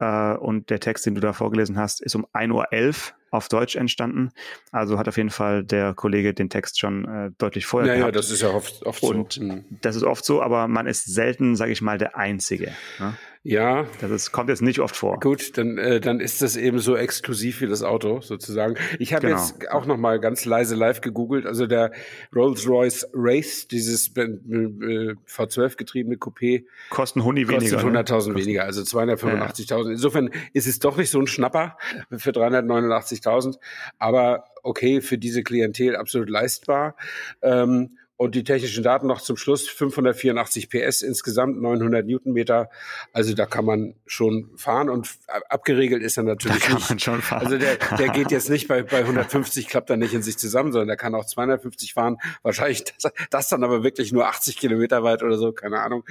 Äh, 0.00 0.34
und 0.34 0.70
der 0.70 0.80
Text, 0.80 1.06
den 1.06 1.14
du 1.14 1.20
da 1.20 1.32
vorgelesen 1.32 1.78
hast, 1.78 2.00
ist 2.00 2.16
um 2.16 2.26
1 2.32 2.52
Uhr 2.52 2.72
11 2.72 3.14
auf 3.30 3.48
Deutsch 3.48 3.76
entstanden. 3.76 4.30
Also 4.72 4.98
hat 4.98 5.08
auf 5.08 5.16
jeden 5.16 5.30
Fall 5.30 5.64
der 5.64 5.94
Kollege 5.94 6.34
den 6.34 6.50
Text 6.50 6.78
schon 6.78 7.04
äh, 7.04 7.30
deutlich 7.38 7.66
vorher 7.66 7.92
ja, 7.92 7.98
gehabt. 7.98 8.14
Ja, 8.14 8.20
das 8.20 8.30
ist 8.30 8.42
ja 8.42 8.50
oft, 8.50 8.84
oft 8.84 9.02
und 9.02 9.32
so. 9.32 9.40
Und 9.40 9.64
das 9.82 9.96
ist 9.96 10.04
oft 10.04 10.24
so, 10.24 10.42
aber 10.42 10.68
man 10.68 10.86
ist 10.86 11.04
selten, 11.04 11.56
sage 11.56 11.72
ich 11.72 11.82
mal, 11.82 11.98
der 11.98 12.16
Einzige. 12.16 12.72
Ne? 12.98 13.14
Ja. 13.42 13.86
Das 14.00 14.10
ist, 14.10 14.32
kommt 14.32 14.48
jetzt 14.50 14.62
nicht 14.62 14.80
oft 14.80 14.96
vor. 14.96 15.18
Gut, 15.20 15.56
dann, 15.56 15.78
äh, 15.78 16.00
dann 16.00 16.20
ist 16.20 16.42
das 16.42 16.56
eben 16.56 16.78
so 16.78 16.96
exklusiv 16.96 17.60
wie 17.60 17.66
das 17.66 17.82
Auto 17.82 18.20
sozusagen. 18.20 18.74
Ich 18.98 19.14
habe 19.14 19.28
genau. 19.28 19.38
jetzt 19.38 19.70
auch 19.70 19.86
noch 19.86 19.96
mal 19.96 20.20
ganz 20.20 20.44
leise 20.44 20.74
live 20.74 21.00
gegoogelt. 21.00 21.46
Also 21.46 21.66
der 21.66 21.92
Rolls-Royce 22.34 23.08
Wraith, 23.12 23.70
dieses 23.70 24.14
äh, 24.16 24.22
äh 24.22 25.14
V12 25.26 25.76
getriebene 25.76 26.16
Coupé, 26.16 26.64
kosten 26.90 27.24
Huni 27.24 27.48
weniger. 27.48 27.76
Kostet 27.76 28.10
100.000 28.10 28.28
ne? 28.28 28.34
weniger, 28.36 28.64
also 28.64 28.82
285.000. 28.82 29.84
Ja. 29.84 29.90
Insofern 29.90 30.30
ist 30.52 30.66
es 30.66 30.78
doch 30.78 30.96
nicht 30.96 31.10
so 31.10 31.20
ein 31.20 31.26
Schnapper 31.26 31.78
für 32.16 32.30
389.000, 32.30 33.58
aber 33.98 34.44
okay, 34.62 35.00
für 35.00 35.18
diese 35.18 35.42
Klientel 35.42 35.96
absolut 35.96 36.28
leistbar. 36.28 36.96
Ähm, 37.42 37.98
und 38.18 38.34
die 38.34 38.42
technischen 38.42 38.82
Daten 38.82 39.06
noch 39.06 39.20
zum 39.20 39.36
Schluss 39.36 39.68
584 39.68 40.68
PS 40.68 41.02
insgesamt 41.02 41.62
900 41.62 42.04
Newtonmeter. 42.04 42.68
Also 43.12 43.32
da 43.32 43.46
kann 43.46 43.64
man 43.64 43.94
schon 44.06 44.50
fahren 44.56 44.90
und 44.90 45.08
abgeregelt 45.48 46.02
ist 46.02 46.16
er 46.16 46.24
natürlich 46.24 46.60
da 46.60 46.66
kann 46.66 46.76
nicht. 46.76 46.90
Man 46.90 46.98
schon 46.98 47.22
fahren. 47.22 47.46
Also 47.46 47.58
der, 47.58 47.76
der 47.96 48.08
geht 48.08 48.32
jetzt 48.32 48.50
nicht 48.50 48.66
bei, 48.66 48.82
bei 48.82 48.98
150 49.02 49.68
klappt 49.68 49.88
er 49.90 49.96
nicht 49.96 50.14
in 50.14 50.22
sich 50.22 50.36
zusammen, 50.36 50.72
sondern 50.72 50.88
der 50.88 50.96
kann 50.96 51.14
auch 51.14 51.24
250 51.24 51.94
fahren. 51.94 52.18
Wahrscheinlich 52.42 52.84
das, 53.00 53.12
das 53.30 53.48
dann 53.48 53.62
aber 53.62 53.84
wirklich 53.84 54.12
nur 54.12 54.26
80 54.26 54.56
Kilometer 54.56 55.04
weit 55.04 55.22
oder 55.22 55.38
so, 55.38 55.52
keine 55.52 55.80
Ahnung. 55.80 56.04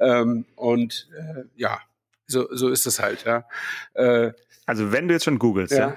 Ähm, 0.00 0.46
und 0.56 1.08
äh, 1.16 1.44
ja, 1.54 1.78
so, 2.26 2.48
so 2.50 2.70
ist 2.70 2.86
es 2.86 2.98
halt. 2.98 3.24
Ja. 3.24 3.44
Äh, 3.94 4.32
also 4.66 4.90
wenn 4.90 5.06
du 5.06 5.14
jetzt 5.14 5.24
schon 5.24 5.38
googelst, 5.38 5.74
ja. 5.74 5.90
ja 5.90 5.94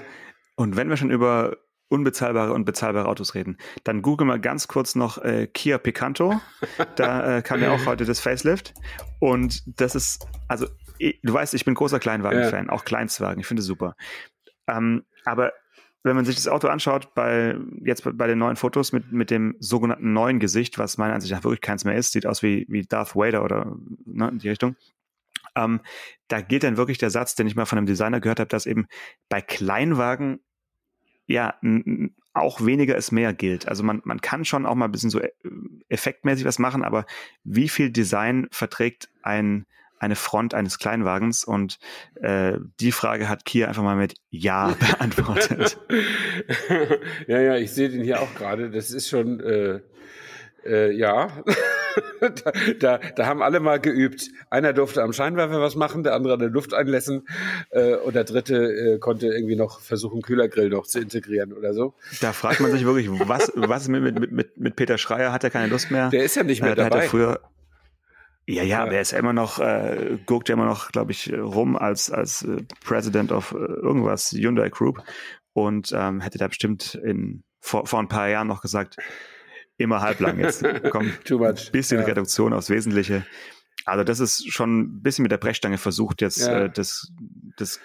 und 0.56 0.78
wenn 0.78 0.90
wir 0.90 0.98
schon 0.98 1.10
über 1.10 1.58
unbezahlbare 1.90 2.54
und 2.54 2.66
bezahlbare 2.66 3.08
Autos 3.08 3.36
reden. 3.36 3.58
Dann 3.84 4.02
google 4.02 4.28
mal 4.28 4.40
ganz 4.40 4.68
kurz 4.68 4.96
noch 4.96 5.18
äh, 5.20 5.48
Kia 5.48 5.78
Picanto. 5.78 6.40
Da 6.96 7.38
äh, 7.38 7.42
kam 7.42 7.62
ja 7.62 7.72
auch 7.72 7.86
heute 7.86 8.06
das 8.06 8.20
Facelift. 8.20 8.74
Und 9.20 9.64
das 9.80 9.96
ist, 9.96 10.28
also 10.48 10.68
du 11.00 11.34
weißt, 11.34 11.54
ich 11.54 11.66
bin 11.66 11.74
großer 11.74 12.00
Kleinwagen-Fan, 12.00 12.68
ja. 12.68 12.72
auch 12.72 12.86
Kleinstwagen. 12.86 13.40
Ich 13.40 13.48
finde 13.48 13.62
es 13.62 13.68
super. 13.68 13.96
Ähm, 14.68 15.04
aber 15.26 15.54
wenn 16.04 16.16
man 16.16 16.26
sich 16.26 16.36
das 16.36 16.48
Auto 16.48 16.68
anschaut, 16.68 17.16
bei, 17.16 17.58
jetzt 17.84 18.04
bei 18.18 18.28
den 18.28 18.38
neuen 18.38 18.58
Fotos 18.58 18.92
mit, 18.92 19.12
mit 19.12 19.32
dem 19.32 19.56
sogenannten 19.60 20.14
neuen 20.14 20.40
Gesicht, 20.40 20.78
was 20.78 20.98
meiner 20.98 21.16
Ansicht 21.16 21.34
nach 21.34 21.44
wirklich 21.44 21.62
keins 21.62 21.84
mehr 21.84 21.96
ist, 21.96 22.12
sieht 22.12 22.28
aus 22.28 22.44
wie, 22.44 22.66
wie 22.70 22.84
Darth 22.84 23.16
Vader 23.16 23.44
oder 23.44 23.76
ne, 24.06 24.30
in 24.30 24.38
die 24.38 24.50
Richtung. 24.50 24.76
Ähm, 25.56 25.82
da 26.28 26.42
gilt 26.42 26.64
dann 26.64 26.78
wirklich 26.78 27.00
der 27.00 27.10
Satz, 27.10 27.34
den 27.34 27.48
ich 27.48 27.56
mal 27.56 27.66
von 27.66 27.80
einem 27.80 27.88
Designer 27.88 28.20
gehört 28.20 28.40
habe, 28.40 28.50
dass 28.50 28.68
eben 28.68 28.88
bei 29.30 29.42
Kleinwagen 29.42 30.42
ja 31.28 31.56
auch 32.34 32.66
weniger 32.66 32.96
ist 32.96 33.12
mehr 33.12 33.34
gilt. 33.34 33.68
Also 33.68 33.84
man, 33.84 34.02
man 34.04 34.22
kann 34.22 34.46
schon 34.46 34.66
auch 34.66 34.76
mal 34.76 34.86
ein 34.86 34.92
bisschen 34.92 35.10
so 35.10 35.20
äh, 35.20 35.32
effektmäßig 35.88 36.46
was 36.46 36.60
machen, 36.60 36.84
aber 36.84 37.06
wie 37.44 37.70
viel 37.70 37.92
Design 37.92 38.48
verträgt 38.52 39.10
ein 39.24 39.66
eine 39.98 40.16
Front 40.16 40.54
eines 40.54 40.78
Kleinwagens? 40.78 41.44
Und 41.44 41.80
äh, 42.16 42.58
die 42.80 42.92
Frage 42.92 43.30
hat 43.30 43.46
Kia 43.46 43.68
einfach 43.68 43.84
mal 43.84 43.96
mit 43.96 44.16
Ja 44.30 44.76
beantwortet. 44.80 45.80
ja, 47.28 47.40
ja, 47.40 47.56
ich 47.56 47.72
sehe 47.72 47.90
den 47.90 48.04
hier 48.04 48.22
auch 48.22 48.34
gerade. 48.36 48.70
Das 48.70 48.92
ist 48.92 49.10
schon, 49.10 49.40
äh, 49.40 49.80
äh, 50.66 50.92
ja. 50.92 51.44
Da, 52.22 52.52
da, 52.80 52.98
da, 53.16 53.26
haben 53.26 53.42
alle 53.42 53.60
mal 53.60 53.80
geübt. 53.80 54.30
Einer 54.50 54.74
durfte 54.74 55.04
am 55.04 55.14
Scheinwerfer 55.14 55.62
was 55.62 55.76
machen, 55.76 56.04
der 56.04 56.14
andere 56.14 56.34
an 56.34 56.40
der 56.40 56.50
Luft 56.50 56.74
einlassen 56.74 57.28
äh, 57.72 57.96
und 57.96 58.16
der 58.16 58.24
dritte 58.24 58.56
äh, 58.56 59.00
konnte 59.00 59.28
irgendwie 59.28 59.56
noch 59.56 59.80
versuchen, 59.80 60.22
Kühlergrill 60.22 60.70
noch 60.70 60.86
zu 60.86 61.00
integrieren 61.00 61.54
oder 61.54 61.74
so. 61.74 61.94
Da 62.22 62.34
fragt 62.34 62.60
man 62.60 62.72
sich 62.72 62.86
wirklich, 62.86 63.10
was, 63.28 63.52
was 63.56 63.88
mit, 63.88 64.04
mit, 64.04 64.32
mit, 64.32 64.58
mit 64.58 64.76
Peter 64.76 64.98
Schreier? 64.98 65.32
Hat 65.32 65.44
er 65.44 65.50
keine 65.50 65.68
Lust 65.68 65.92
mehr? 65.92 66.10
Der 66.10 66.24
ist 66.24 66.36
ja 66.36 66.44
nicht 66.44 66.62
mehr 66.62 66.74
äh, 66.74 66.76
dabei. 66.76 66.98
Hat 66.98 67.04
er 67.04 67.10
früher, 67.10 67.40
ja, 68.48 68.62
ja, 68.62 68.84
aber 68.84 68.94
er 68.94 69.02
ist 69.02 69.14
immer 69.14 69.34
noch, 69.34 69.60
äh, 69.60 70.20
guckt 70.26 70.50
ja 70.50 70.54
immer 70.54 70.66
noch, 70.66 70.92
glaube 70.92 71.12
ich, 71.12 71.34
rum 71.34 71.76
als, 71.76 72.12
als 72.12 72.44
äh, 72.44 72.58
President 72.84 73.32
of 73.32 73.54
äh, 73.54 73.56
irgendwas, 73.56 74.32
Hyundai 74.32 74.70
Group. 74.70 75.02
Und 75.54 75.92
ähm, 75.96 76.22
hätte 76.22 76.38
da 76.38 76.48
bestimmt 76.48 76.96
in, 76.96 77.44
vor, 77.60 77.88
vor 77.88 78.00
ein 78.00 78.08
paar 78.08 78.30
Jahren 78.30 78.48
noch 78.48 78.62
gesagt, 78.62 78.98
immer 79.78 80.02
halblang 80.02 80.40
jetzt. 80.40 80.64
Komm, 80.92 81.12
Too 81.24 81.38
much. 81.38 81.72
bisschen 81.72 82.00
ja. 82.00 82.06
Reduktion 82.06 82.54
aufs 82.54 82.70
Wesentliche. 82.70 83.26
Also 83.86 84.04
das 84.04 84.20
ist 84.20 84.52
schon 84.52 84.80
ein 84.80 85.02
bisschen 85.02 85.24
mit 85.24 85.32
der 85.32 85.38
Brechstange 85.38 85.78
versucht, 85.78 86.22
jetzt 86.22 86.40
ja. 86.40 86.64
äh, 86.64 86.70
das, 86.70 87.12
das 87.58 87.80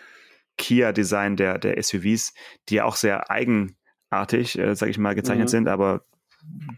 Kia-Design 0.56 1.36
der, 1.36 1.58
der 1.58 1.82
SUVs, 1.82 2.32
die 2.68 2.76
ja 2.76 2.84
auch 2.84 2.96
sehr 2.96 3.30
eigenartig, 3.30 4.58
äh, 4.58 4.74
sage 4.74 4.90
ich 4.90 4.98
mal, 4.98 5.14
gezeichnet 5.14 5.48
mhm. 5.48 5.50
sind, 5.50 5.68
aber 5.68 6.04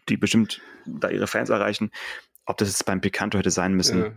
die 0.09 0.17
bestimmt 0.17 0.61
da 0.87 1.09
ihre 1.09 1.27
Fans 1.27 1.51
erreichen, 1.51 1.91
ob 2.45 2.59
das 2.59 2.69
jetzt 2.69 2.85
beim 2.87 3.01
Picanto 3.01 3.39
hätte 3.39 3.51
sein 3.51 3.75
müssen. 3.75 4.01
Ja. 4.01 4.13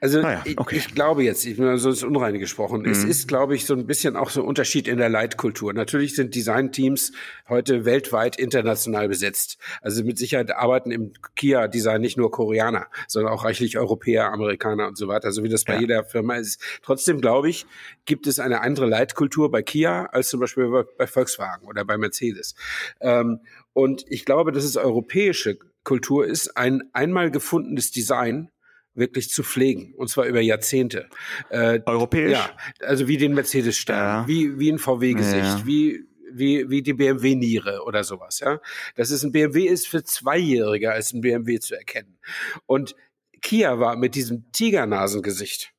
Also 0.00 0.20
ah 0.20 0.32
ja, 0.32 0.42
okay. 0.56 0.76
ich, 0.76 0.86
ich, 0.86 0.94
glaube 0.94 1.24
jetzt, 1.24 1.44
ich 1.44 1.56
bin 1.56 1.76
so 1.78 1.88
ins 1.88 2.02
Unreine 2.02 2.38
gesprochen, 2.38 2.82
mhm. 2.82 2.90
es 2.90 3.04
ist, 3.04 3.26
glaube 3.26 3.54
ich, 3.54 3.66
so 3.66 3.74
ein 3.74 3.86
bisschen 3.86 4.16
auch 4.16 4.30
so 4.30 4.42
ein 4.42 4.46
Unterschied 4.46 4.86
in 4.86 4.98
der 4.98 5.08
Leitkultur. 5.08 5.72
Natürlich 5.72 6.14
sind 6.14 6.34
Designteams 6.34 7.12
heute 7.48 7.84
weltweit 7.84 8.38
international 8.38 9.08
besetzt. 9.08 9.58
Also 9.80 10.04
mit 10.04 10.18
Sicherheit 10.18 10.52
arbeiten 10.52 10.90
im 10.90 11.12
Kia-Design 11.34 12.00
nicht 12.00 12.16
nur 12.16 12.30
Koreaner, 12.30 12.86
sondern 13.08 13.32
auch 13.32 13.44
reichlich 13.44 13.78
Europäer, 13.78 14.32
Amerikaner 14.32 14.86
und 14.86 14.96
so 14.96 15.08
weiter, 15.08 15.32
so 15.32 15.42
wie 15.42 15.48
das 15.48 15.64
bei 15.64 15.74
ja. 15.74 15.80
jeder 15.80 16.04
Firma 16.04 16.36
ist. 16.36 16.62
Trotzdem 16.82 17.20
glaube 17.20 17.48
ich, 17.48 17.66
gibt 18.04 18.26
es 18.26 18.38
eine 18.38 18.60
andere 18.60 18.86
Leitkultur 18.86 19.50
bei 19.50 19.62
Kia 19.62 20.06
als 20.06 20.28
zum 20.28 20.40
Beispiel 20.40 20.68
bei, 20.68 20.84
bei 20.98 21.06
Volkswagen 21.06 21.66
oder 21.66 21.84
bei 21.84 21.96
Mercedes. 21.96 22.54
Ähm, 23.00 23.40
und 23.72 24.04
ich 24.08 24.24
glaube, 24.24 24.52
dass 24.52 24.64
es 24.64 24.76
europäische 24.76 25.58
Kultur 25.84 26.26
ist, 26.26 26.56
ein 26.56 26.82
einmal 26.92 27.30
gefundenes 27.30 27.90
Design 27.90 28.50
wirklich 28.94 29.30
zu 29.30 29.42
pflegen 29.42 29.94
und 29.94 30.08
zwar 30.08 30.26
über 30.26 30.40
Jahrzehnte. 30.40 31.08
Äh, 31.48 31.80
Europäisch? 31.86 32.32
Ja, 32.32 32.50
also 32.80 33.08
wie 33.08 33.16
den 33.16 33.34
Mercedes-Stern, 33.34 34.22
ja. 34.22 34.28
wie, 34.28 34.58
wie 34.58 34.70
ein 34.70 34.78
VW-Gesicht, 34.78 35.58
ja. 35.58 35.66
wie 35.66 36.06
wie, 36.34 36.70
wie 36.70 36.82
die 36.82 36.94
BMW-Niere 36.94 37.82
oder 37.84 38.04
sowas, 38.04 38.40
ja. 38.40 38.58
Das 38.94 39.10
ist 39.10 39.22
ein 39.22 39.32
BMW 39.32 39.66
ist 39.66 39.86
für 39.86 40.02
Zweijährige 40.02 40.90
als 40.90 41.12
ein 41.12 41.20
BMW 41.20 41.60
zu 41.60 41.74
erkennen. 41.74 42.18
Und 42.66 42.96
Kia 43.42 43.78
war 43.78 43.96
mit 43.96 44.14
diesem 44.14 44.50
Tigernasengesicht 44.52 45.74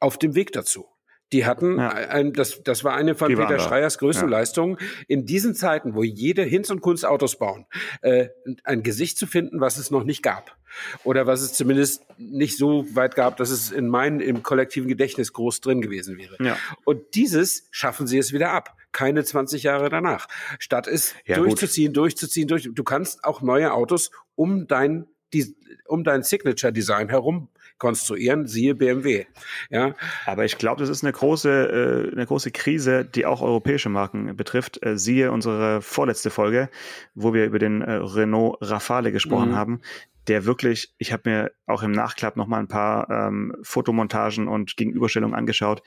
auf 0.00 0.18
dem 0.18 0.34
Weg 0.34 0.52
dazu. 0.52 0.86
Die 1.32 1.44
hatten, 1.44 1.78
ja. 1.78 1.90
ein, 1.90 2.32
das, 2.32 2.62
das 2.62 2.84
war 2.84 2.94
eine 2.94 3.14
von 3.14 3.28
Peter 3.28 3.58
Schreiers 3.58 3.98
größten 3.98 4.30
ja. 4.30 4.38
Leistungen, 4.38 4.78
in 5.08 5.26
diesen 5.26 5.54
Zeiten, 5.54 5.94
wo 5.94 6.02
jede 6.02 6.42
Hinz 6.42 6.70
und 6.70 6.80
Kunst 6.80 7.04
Autos 7.04 7.36
bauen, 7.36 7.66
äh, 8.00 8.28
ein 8.64 8.82
Gesicht 8.82 9.18
zu 9.18 9.26
finden, 9.26 9.60
was 9.60 9.76
es 9.76 9.90
noch 9.90 10.04
nicht 10.04 10.22
gab. 10.22 10.56
Oder 11.04 11.26
was 11.26 11.40
es 11.40 11.52
zumindest 11.52 12.04
nicht 12.18 12.56
so 12.56 12.84
weit 12.94 13.14
gab, 13.14 13.36
dass 13.36 13.50
es 13.50 13.70
in 13.70 13.88
meinem, 13.88 14.20
im 14.20 14.42
kollektiven 14.42 14.88
Gedächtnis 14.88 15.32
groß 15.32 15.60
drin 15.60 15.80
gewesen 15.80 16.18
wäre. 16.18 16.36
Ja. 16.42 16.56
Und 16.84 17.14
dieses 17.14 17.68
schaffen 17.70 18.06
sie 18.06 18.18
es 18.18 18.32
wieder 18.32 18.52
ab. 18.52 18.76
Keine 18.92 19.24
20 19.24 19.62
Jahre 19.62 19.90
danach. 19.90 20.28
Statt 20.58 20.86
es 20.86 21.14
ja, 21.26 21.36
durchzuziehen, 21.36 21.88
gut. 21.88 21.96
durchzuziehen, 21.96 22.48
durch. 22.48 22.68
Du 22.72 22.84
kannst 22.84 23.24
auch 23.24 23.42
neue 23.42 23.72
Autos 23.72 24.10
um 24.34 24.66
dein, 24.66 25.06
die, 25.32 25.56
um 25.86 26.04
dein 26.04 26.22
Signature-Design 26.22 27.08
herum 27.08 27.48
konstruieren, 27.78 28.46
siehe 28.46 28.74
BMW. 28.74 29.26
Ja. 29.70 29.94
Aber 30.26 30.44
ich 30.44 30.58
glaube, 30.58 30.80
das 30.80 30.88
ist 30.88 31.04
eine 31.04 31.12
große, 31.12 32.08
äh, 32.10 32.12
eine 32.12 32.26
große 32.26 32.50
Krise, 32.50 33.04
die 33.04 33.26
auch 33.26 33.40
europäische 33.40 33.88
Marken 33.88 34.36
betrifft. 34.36 34.84
Äh, 34.84 34.98
siehe 34.98 35.32
unsere 35.32 35.80
vorletzte 35.80 36.30
Folge, 36.30 36.68
wo 37.14 37.32
wir 37.34 37.44
über 37.46 37.58
den 37.58 37.82
äh, 37.82 37.92
Renault 37.92 38.58
Rafale 38.60 39.12
gesprochen 39.12 39.50
mhm. 39.50 39.56
haben, 39.56 39.80
der 40.26 40.44
wirklich, 40.44 40.94
ich 40.98 41.12
habe 41.12 41.30
mir 41.30 41.52
auch 41.66 41.82
im 41.82 41.92
Nachklapp 41.92 42.36
noch 42.36 42.46
mal 42.46 42.58
ein 42.58 42.68
paar 42.68 43.08
ähm, 43.10 43.54
Fotomontagen 43.62 44.48
und 44.48 44.76
Gegenüberstellungen 44.76 45.34
angeschaut, 45.34 45.82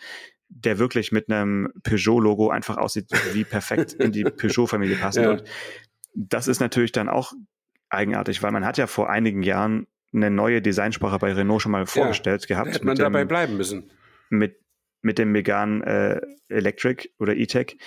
der 0.50 0.80
wirklich 0.80 1.12
mit 1.12 1.30
einem 1.30 1.72
Peugeot-Logo 1.84 2.50
einfach 2.50 2.78
aussieht, 2.78 3.08
wie 3.34 3.44
perfekt 3.44 3.94
in 3.94 4.12
die 4.12 4.24
Peugeot-Familie 4.24 4.96
passt. 4.98 5.18
Ja. 5.18 5.32
Und 5.32 5.44
das 6.14 6.48
ist 6.48 6.60
natürlich 6.60 6.92
dann 6.92 7.08
auch 7.08 7.34
eigenartig, 7.90 8.42
weil 8.44 8.52
man 8.52 8.66
hat 8.66 8.78
ja 8.78 8.88
vor 8.88 9.10
einigen 9.10 9.44
Jahren 9.44 9.88
eine 10.14 10.30
neue 10.30 10.62
Designsprache 10.62 11.20
bei 11.20 11.34
Renault 11.34 11.62
schon 11.62 11.72
mal 11.72 11.86
vorgestellt 11.86 12.44
ja, 12.44 12.48
gehabt. 12.48 12.76
Hätte 12.76 12.86
man 12.86 12.98
dabei 12.98 13.24
dem, 13.24 13.28
bleiben 13.28 13.58
müssen. 13.58 13.92
Mit, 14.30 14.60
mit 15.02 15.18
dem 15.18 15.32
Megan 15.32 15.82
äh, 15.82 16.22
Electric 16.50 17.10
oder 17.20 17.36
E-Tech. 17.36 17.78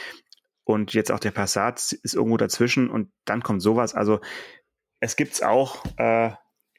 Und 0.65 0.95
jetzt 0.95 1.13
auch 1.13 1.21
der 1.21 1.31
Passat 1.31 1.93
ist 1.93 2.15
irgendwo 2.15 2.37
dazwischen 2.37 2.89
und 2.89 3.11
dann 3.27 3.43
kommt 3.43 3.61
sowas. 3.63 3.95
Also 3.95 4.21
es 5.01 5.17
gibt's 5.17 5.43
auch, 5.43 5.85
äh, 5.99 6.31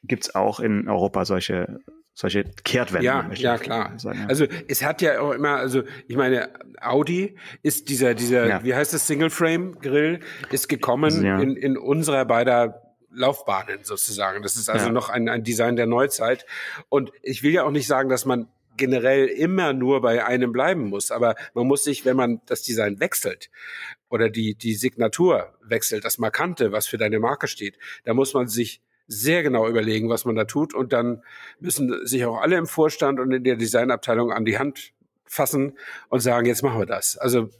gibt's 0.02 0.34
auch 0.34 0.58
in 0.58 0.88
Europa 0.88 1.24
solche 1.24 1.78
solche 2.16 2.44
Kehrtwenden. 2.44 3.04
Ja, 3.04 3.30
ja 3.34 3.58
klar. 3.58 3.92
Sagen, 3.98 4.20
ja. 4.20 4.26
Also 4.26 4.46
es 4.68 4.82
hat 4.82 5.02
ja 5.02 5.20
auch 5.20 5.32
immer, 5.32 5.56
also 5.56 5.82
ich 6.08 6.16
meine, 6.16 6.48
Audi 6.80 7.36
ist 7.62 7.90
dieser, 7.90 8.14
dieser, 8.14 8.48
ja. 8.48 8.64
wie 8.64 8.74
heißt 8.74 8.94
das, 8.94 9.06
Single 9.06 9.28
Frame 9.28 9.78
Grill, 9.80 10.20
ist 10.50 10.68
gekommen 10.68 11.24
in, 11.24 11.56
in 11.56 11.76
unserer 11.76 12.24
beider 12.24 12.85
Laufbahnen 13.16 13.82
sozusagen. 13.82 14.42
Das 14.42 14.56
ist 14.56 14.68
also 14.68 14.86
ja. 14.86 14.92
noch 14.92 15.08
ein, 15.08 15.28
ein 15.28 15.42
Design 15.42 15.76
der 15.76 15.86
Neuzeit. 15.86 16.46
Und 16.88 17.12
ich 17.22 17.42
will 17.42 17.52
ja 17.52 17.64
auch 17.64 17.70
nicht 17.70 17.86
sagen, 17.86 18.08
dass 18.08 18.24
man 18.24 18.48
generell 18.76 19.26
immer 19.26 19.72
nur 19.72 20.02
bei 20.02 20.24
einem 20.24 20.52
bleiben 20.52 20.88
muss. 20.88 21.10
Aber 21.10 21.34
man 21.54 21.66
muss 21.66 21.84
sich, 21.84 22.04
wenn 22.04 22.16
man 22.16 22.40
das 22.46 22.62
Design 22.62 23.00
wechselt 23.00 23.50
oder 24.08 24.28
die, 24.28 24.54
die 24.54 24.74
Signatur 24.74 25.54
wechselt, 25.62 26.04
das 26.04 26.18
Markante, 26.18 26.72
was 26.72 26.86
für 26.86 26.98
deine 26.98 27.18
Marke 27.18 27.48
steht, 27.48 27.78
da 28.04 28.14
muss 28.14 28.34
man 28.34 28.48
sich 28.48 28.82
sehr 29.08 29.42
genau 29.42 29.68
überlegen, 29.68 30.08
was 30.08 30.24
man 30.24 30.34
da 30.34 30.44
tut. 30.44 30.74
Und 30.74 30.92
dann 30.92 31.22
müssen 31.58 32.06
sich 32.06 32.24
auch 32.24 32.40
alle 32.40 32.56
im 32.56 32.66
Vorstand 32.66 33.20
und 33.20 33.32
in 33.32 33.44
der 33.44 33.56
Designabteilung 33.56 34.32
an 34.32 34.44
die 34.44 34.58
Hand 34.58 34.92
fassen 35.24 35.78
und 36.08 36.20
sagen, 36.20 36.46
jetzt 36.46 36.62
machen 36.62 36.78
wir 36.78 36.86
das. 36.86 37.16
Also 37.16 37.50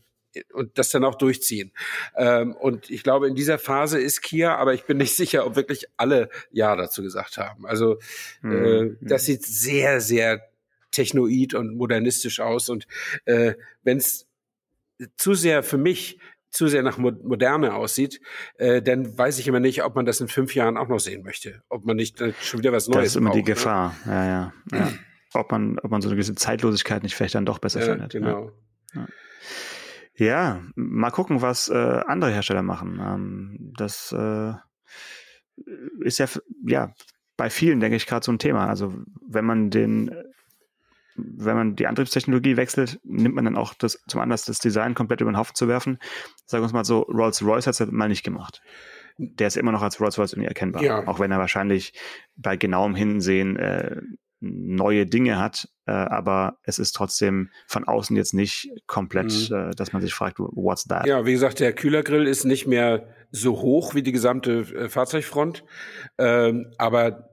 und 0.52 0.78
das 0.78 0.90
dann 0.90 1.04
auch 1.04 1.14
durchziehen. 1.14 1.72
Ähm, 2.16 2.54
und 2.54 2.90
ich 2.90 3.02
glaube, 3.02 3.28
in 3.28 3.34
dieser 3.34 3.58
Phase 3.58 4.00
ist 4.00 4.22
Kia, 4.22 4.56
aber 4.56 4.74
ich 4.74 4.84
bin 4.84 4.98
nicht 4.98 5.16
sicher, 5.16 5.46
ob 5.46 5.56
wirklich 5.56 5.86
alle 5.96 6.28
Ja 6.50 6.76
dazu 6.76 7.02
gesagt 7.02 7.38
haben. 7.38 7.66
Also 7.66 7.98
äh, 8.42 8.46
mhm. 8.46 8.98
das 9.00 9.24
sieht 9.24 9.44
sehr, 9.44 10.00
sehr 10.00 10.42
technoid 10.90 11.54
und 11.54 11.76
modernistisch 11.76 12.40
aus. 12.40 12.68
Und 12.68 12.86
äh, 13.24 13.54
wenn 13.82 13.98
es 13.98 14.26
zu 15.16 15.34
sehr 15.34 15.62
für 15.62 15.78
mich 15.78 16.18
zu 16.50 16.68
sehr 16.68 16.82
nach 16.82 16.96
Moderne 16.96 17.74
aussieht, 17.74 18.20
äh, 18.56 18.80
dann 18.80 19.16
weiß 19.16 19.38
ich 19.38 19.46
immer 19.46 19.60
nicht, 19.60 19.84
ob 19.84 19.94
man 19.94 20.06
das 20.06 20.20
in 20.22 20.28
fünf 20.28 20.54
Jahren 20.54 20.78
auch 20.78 20.88
noch 20.88 21.00
sehen 21.00 21.22
möchte. 21.22 21.62
Ob 21.68 21.84
man 21.84 21.96
nicht 21.96 22.20
äh, 22.22 22.32
schon 22.40 22.60
wieder 22.60 22.72
was 22.72 22.88
Neues 22.88 22.96
Das 22.96 23.06
ist 23.08 23.16
immer 23.16 23.30
braucht, 23.30 23.36
die 23.36 23.42
ne? 23.42 23.54
Gefahr, 23.54 23.96
ne? 24.06 24.12
ja, 24.12 24.24
ja. 24.24 24.52
ja. 24.72 24.92
ob, 25.34 25.50
man, 25.50 25.78
ob 25.80 25.90
man 25.90 26.00
so 26.00 26.08
eine 26.08 26.16
gewisse 26.16 26.34
Zeitlosigkeit 26.34 27.02
nicht 27.02 27.14
vielleicht 27.14 27.34
dann 27.34 27.44
doch 27.44 27.58
besser 27.58 27.80
ja, 27.80 27.86
findet. 27.86 28.12
Genau. 28.12 28.52
Ja. 28.94 29.06
Ja, 30.16 30.62
mal 30.74 31.10
gucken, 31.10 31.42
was 31.42 31.68
äh, 31.68 32.00
andere 32.06 32.32
Hersteller 32.32 32.62
machen. 32.62 33.00
Ähm, 33.00 33.72
das 33.76 34.12
äh, 34.12 34.52
ist 36.00 36.18
ja, 36.18 36.26
ja 36.66 36.92
bei 37.36 37.50
vielen, 37.50 37.80
denke 37.80 37.96
ich, 37.96 38.06
gerade 38.06 38.24
so 38.24 38.32
ein 38.32 38.38
Thema. 38.38 38.66
Also 38.66 38.94
wenn 39.28 39.44
man 39.44 39.70
den, 39.70 40.10
wenn 41.16 41.56
man 41.56 41.76
die 41.76 41.86
Antriebstechnologie 41.86 42.56
wechselt, 42.56 42.98
nimmt 43.04 43.34
man 43.34 43.44
dann 43.44 43.56
auch 43.56 43.74
das 43.74 44.02
zum 44.08 44.20
Anlass, 44.20 44.44
das 44.44 44.58
Design 44.58 44.94
komplett 44.94 45.20
über 45.20 45.30
den 45.30 45.38
Haufen 45.38 45.54
zu 45.54 45.68
werfen. 45.68 45.98
Sagen 46.46 46.62
wir 46.62 46.66
es 46.66 46.72
mal 46.72 46.84
so, 46.84 47.00
Rolls-Royce 47.02 47.66
hat 47.66 47.74
es 47.74 47.80
halt 47.80 47.92
mal 47.92 48.08
nicht 48.08 48.24
gemacht. 48.24 48.62
Der 49.18 49.46
ist 49.48 49.56
immer 49.56 49.72
noch 49.72 49.82
als 49.82 50.00
Rolls-Royce 50.00 50.32
irgendwie 50.32 50.48
erkennbar. 50.48 50.82
Ja. 50.82 51.06
Auch 51.06 51.20
wenn 51.20 51.30
er 51.30 51.38
wahrscheinlich 51.38 51.92
bei 52.36 52.56
genauem 52.56 52.94
Hinsehen 52.94 53.56
äh, 53.56 54.00
neue 54.40 55.06
Dinge 55.06 55.38
hat, 55.38 55.68
äh, 55.86 55.92
aber 55.92 56.58
es 56.62 56.78
ist 56.78 56.92
trotzdem 56.92 57.50
von 57.66 57.84
außen 57.84 58.16
jetzt 58.16 58.34
nicht 58.34 58.70
komplett, 58.86 59.50
mhm. 59.50 59.56
äh, 59.56 59.70
dass 59.74 59.92
man 59.92 60.02
sich 60.02 60.14
fragt, 60.14 60.38
what's 60.38 60.84
that? 60.84 61.06
Ja, 61.06 61.24
wie 61.24 61.32
gesagt, 61.32 61.60
der 61.60 61.72
Kühlergrill 61.72 62.26
ist 62.26 62.44
nicht 62.44 62.66
mehr 62.66 63.08
so 63.30 63.60
hoch 63.60 63.94
wie 63.94 64.02
die 64.02 64.12
gesamte 64.12 64.60
äh, 64.60 64.88
Fahrzeugfront, 64.88 65.64
ähm, 66.18 66.72
aber 66.78 67.30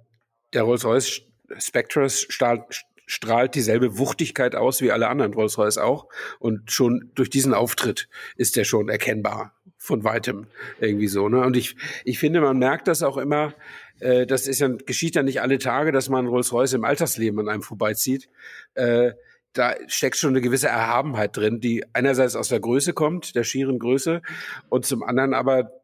der 0.53 0.63
Rolls-Royce 0.63 1.21
Spectre 1.57 2.09
strahlt, 2.09 2.85
strahlt 3.05 3.55
dieselbe 3.55 3.97
Wuchtigkeit 3.97 4.55
aus 4.55 4.81
wie 4.81 4.91
alle 4.91 5.07
anderen 5.07 5.33
Rolls-Royce 5.33 5.77
auch 5.77 6.07
und 6.39 6.71
schon 6.71 7.11
durch 7.15 7.29
diesen 7.29 7.53
Auftritt 7.53 8.07
ist 8.35 8.55
der 8.55 8.63
schon 8.63 8.89
erkennbar 8.89 9.53
von 9.83 10.05
weitem 10.05 10.47
irgendwie 10.79 11.09
so. 11.09 11.27
Ne? 11.27 11.41
Und 11.41 11.57
ich, 11.57 11.75
ich 12.05 12.17
finde, 12.17 12.39
man 12.39 12.57
merkt 12.57 12.87
das 12.87 13.03
auch 13.03 13.17
immer, 13.17 13.53
äh, 13.99 14.25
das 14.25 14.47
ist 14.47 14.61
ja, 14.61 14.69
geschieht 14.69 15.15
ja 15.15 15.23
nicht 15.23 15.41
alle 15.41 15.57
Tage, 15.57 15.91
dass 15.91 16.07
man 16.07 16.25
Rolls-Royce 16.25 16.73
im 16.73 16.85
Alltagsleben 16.85 17.37
an 17.41 17.49
einem 17.49 17.63
vorbeizieht. 17.63 18.29
Äh, 18.75 19.11
da 19.51 19.75
steckt 19.87 20.15
schon 20.15 20.29
eine 20.29 20.39
gewisse 20.39 20.69
Erhabenheit 20.69 21.35
drin, 21.35 21.59
die 21.59 21.83
einerseits 21.91 22.37
aus 22.37 22.47
der 22.47 22.61
Größe 22.61 22.93
kommt, 22.93 23.35
der 23.35 23.43
schieren 23.43 23.77
Größe, 23.77 24.21
und 24.69 24.85
zum 24.85 25.03
anderen 25.03 25.33
aber 25.33 25.83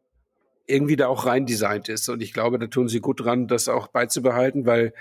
irgendwie 0.66 0.96
da 0.96 1.08
auch 1.08 1.26
rein 1.26 1.44
designt 1.44 1.90
ist. 1.90 2.08
Und 2.08 2.22
ich 2.22 2.32
glaube, 2.32 2.58
da 2.58 2.68
tun 2.68 2.88
sie 2.88 3.00
gut 3.00 3.22
dran, 3.22 3.48
das 3.48 3.68
auch 3.68 3.88
beizubehalten, 3.88 4.64
weil 4.64 4.94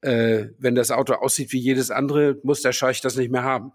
äh, 0.00 0.46
wenn 0.58 0.76
das 0.76 0.92
Auto 0.92 1.14
aussieht 1.14 1.52
wie 1.52 1.58
jedes 1.58 1.90
andere, 1.90 2.38
muss 2.44 2.62
der 2.62 2.72
Scheich 2.72 3.00
das 3.00 3.16
nicht 3.16 3.32
mehr 3.32 3.42
haben. 3.42 3.72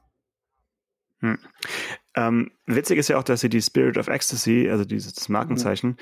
Hm. 1.20 1.38
Ähm, 2.18 2.52
witzig 2.66 3.00
ist 3.00 3.08
ja 3.08 3.18
auch, 3.18 3.24
dass 3.24 3.40
sie 3.40 3.50
die 3.50 3.62
Spirit 3.62 3.98
of 3.98 4.10
Ecstasy, 4.10 4.68
also 4.70 4.84
dieses 4.84 5.30
Markenzeichen, 5.30 5.92
mhm 5.92 5.98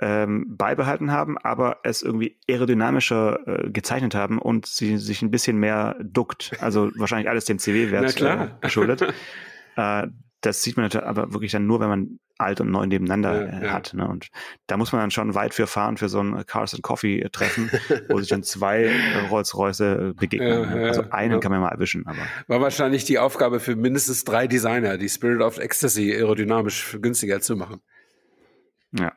ähm, 0.00 0.46
beibehalten 0.48 1.12
haben, 1.12 1.36
aber 1.38 1.78
es 1.82 2.02
irgendwie 2.02 2.38
aerodynamischer 2.48 3.46
äh, 3.46 3.70
gezeichnet 3.70 4.14
haben 4.14 4.38
und 4.38 4.66
sie 4.66 4.96
sich 4.96 5.22
ein 5.22 5.30
bisschen 5.30 5.58
mehr 5.58 5.96
duckt. 6.00 6.52
Also 6.60 6.90
wahrscheinlich 6.96 7.28
alles 7.28 7.44
dem 7.44 7.58
CW-Wert 7.58 8.20
äh, 8.20 8.48
geschuldet. 8.60 9.02
äh, 9.76 10.06
das 10.40 10.62
sieht 10.62 10.76
man 10.76 10.86
natürlich 10.86 11.06
aber 11.06 11.32
wirklich 11.32 11.52
dann 11.52 11.66
nur, 11.66 11.80
wenn 11.80 11.88
man 11.88 12.18
alt 12.38 12.60
und 12.60 12.70
neu 12.70 12.86
nebeneinander 12.86 13.46
ja, 13.46 13.58
äh, 13.58 13.64
ja. 13.66 13.72
hat. 13.72 13.92
Ne? 13.92 14.08
Und 14.08 14.28
da 14.66 14.76
muss 14.76 14.92
man 14.92 15.02
dann 15.02 15.10
schon 15.10 15.34
weit 15.34 15.52
für 15.52 15.66
fahren 15.66 15.98
für 15.98 16.08
so 16.08 16.20
ein 16.20 16.46
Cars 16.46 16.72
and 16.72 16.82
Coffee 16.82 17.28
Treffen, 17.30 17.70
wo 18.08 18.18
sich 18.18 18.30
dann 18.30 18.42
zwei 18.42 18.84
äh, 18.84 19.26
Rolls-Royce 19.28 19.80
äh, 19.80 20.12
begegnen. 20.14 20.48
Ja, 20.48 20.66
ne? 20.66 20.86
also 20.88 21.04
einen 21.10 21.40
kann 21.40 21.52
man 21.52 21.60
mal 21.60 21.68
erwischen. 21.68 22.06
Aber. 22.06 22.18
War 22.46 22.60
wahrscheinlich 22.60 23.04
die 23.04 23.18
Aufgabe 23.18 23.60
für 23.60 23.76
mindestens 23.76 24.24
drei 24.24 24.46
Designer, 24.46 24.96
die 24.96 25.08
Spirit 25.08 25.42
of 25.42 25.58
Ecstasy 25.58 26.12
aerodynamisch 26.12 26.96
günstiger 27.00 27.40
zu 27.40 27.56
machen. 27.56 27.80
Ja. 28.92 29.12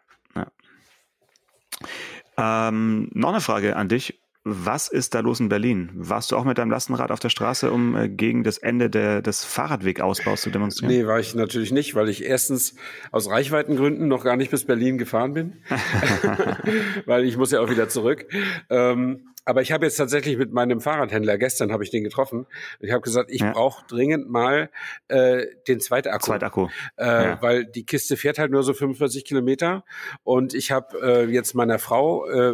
Ähm, 2.38 3.10
noch 3.13 3.30
eine 3.30 3.42
Frage 3.42 3.75
an 3.75 3.89
dich. 3.89 4.20
Was 4.46 4.90
ist 4.90 5.16
da 5.16 5.22
los 5.22 5.40
in 5.40 5.48
Berlin? 5.48 5.90
Warst 5.94 6.32
du 6.32 6.36
auch 6.36 6.44
mit 6.44 6.58
deinem 6.58 6.70
Lastenrad 6.70 7.12
auf 7.12 7.20
der 7.20 7.30
Straße, 7.30 7.72
um 7.72 7.96
äh, 7.96 8.10
gegen 8.10 8.44
das 8.44 8.58
Ende 8.58 8.90
der, 8.90 9.22
des 9.22 9.46
Fahrradwegausbaus 9.46 10.42
zu 10.42 10.50
demonstrieren? 10.50 10.94
Nee, 10.94 11.08
war 11.08 11.20
ich 11.20 11.34
natürlich 11.34 11.72
nicht, 11.72 11.96
weil 11.96 12.10
ich 12.10 12.26
erstens 12.26 12.76
aus 13.12 13.30
Reichweitengründen 13.30 14.10
noch 14.10 14.26
gar 14.26 14.36
nicht 14.36 14.52
bis 14.52 14.66
Berlin 14.66 14.98
gefahren 14.98 15.34
bin. 15.34 15.54
weil 17.06 17.24
ich 17.24 17.38
muss 17.38 17.52
ja 17.52 17.62
auch 17.62 17.70
wieder 17.70 17.88
zurück. 17.88 18.26
Ähm, 18.70 19.30
aber 19.46 19.62
ich 19.62 19.72
habe 19.72 19.86
jetzt 19.86 19.96
tatsächlich 19.96 20.38
mit 20.38 20.52
meinem 20.52 20.82
Fahrradhändler, 20.82 21.38
gestern 21.38 21.72
habe 21.72 21.84
ich 21.84 21.90
den 21.90 22.04
getroffen, 22.04 22.46
ich 22.80 22.92
habe 22.92 23.02
gesagt, 23.02 23.30
ich 23.32 23.42
ja. 23.42 23.52
brauche 23.52 23.86
dringend 23.88 24.30
mal 24.30 24.70
äh, 25.08 25.46
den 25.68 25.80
Zweitakku. 25.80 26.26
Zweitakku. 26.26 26.68
Äh, 26.98 27.06
ja. 27.06 27.42
Weil 27.42 27.66
die 27.66 27.86
Kiste 27.86 28.18
fährt 28.18 28.40
halt 28.40 28.52
nur 28.52 28.64
so 28.64 28.74
45 28.74 29.26
Kilometer 29.26 29.84
und 30.24 30.54
ich 30.54 30.72
habe 30.72 30.98
äh, 31.02 31.26
jetzt 31.32 31.56
meiner 31.56 31.80
Frau 31.80 32.26
äh, 32.30 32.54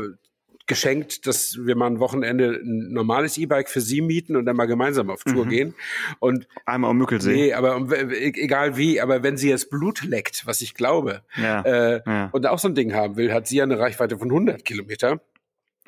geschenkt, 0.69 1.27
dass 1.27 1.57
wir 1.65 1.75
mal 1.75 1.87
ein 1.87 1.99
Wochenende 1.99 2.61
ein 2.63 2.93
normales 2.93 3.37
E-Bike 3.37 3.67
für 3.69 3.81
sie 3.81 4.01
mieten 4.01 4.37
und 4.37 4.45
dann 4.45 4.55
mal 4.55 4.67
gemeinsam 4.67 5.09
auf 5.09 5.23
Tour 5.23 5.45
mhm. 5.45 5.49
gehen. 5.49 5.75
Und 6.19 6.47
einmal 6.65 6.91
um 6.91 6.97
Mückelsee. 6.97 7.33
Nee, 7.33 7.53
aber 7.53 7.91
e-, 7.91 8.31
egal 8.35 8.77
wie, 8.77 9.01
aber 9.01 9.23
wenn 9.23 9.35
sie 9.35 9.49
jetzt 9.49 9.71
Blut 9.71 10.03
leckt, 10.03 10.45
was 10.45 10.61
ich 10.61 10.75
glaube, 10.75 11.23
ja. 11.35 11.61
Äh, 11.63 12.01
ja. 12.05 12.29
und 12.31 12.45
auch 12.45 12.59
so 12.59 12.69
ein 12.69 12.75
Ding 12.75 12.93
haben 12.93 13.17
will, 13.17 13.33
hat 13.33 13.47
sie 13.47 13.57
ja 13.57 13.63
eine 13.63 13.79
Reichweite 13.79 14.17
von 14.17 14.29
100 14.29 14.63
Kilometer. 14.63 15.19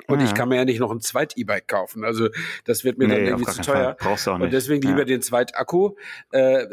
Und 0.08 0.18
ja. 0.18 0.26
ich 0.26 0.34
kann 0.34 0.48
mir 0.48 0.56
ja 0.56 0.64
nicht 0.64 0.80
noch 0.80 0.90
ein 0.90 1.00
Zweit-E-Bike 1.00 1.68
kaufen. 1.68 2.04
Also 2.04 2.28
das 2.64 2.82
wird 2.82 2.98
mir 2.98 3.06
nee, 3.06 3.14
dann 3.14 3.24
irgendwie 3.24 3.50
zu 3.52 3.62
teuer. 3.62 3.96
Brauchst 3.98 4.26
du 4.26 4.32
auch 4.32 4.38
nicht. 4.38 4.46
Und 4.46 4.52
deswegen 4.52 4.86
lieber 4.86 5.04
den 5.04 5.22
Zweitakku. 5.22 5.94
Äh, 6.32 6.66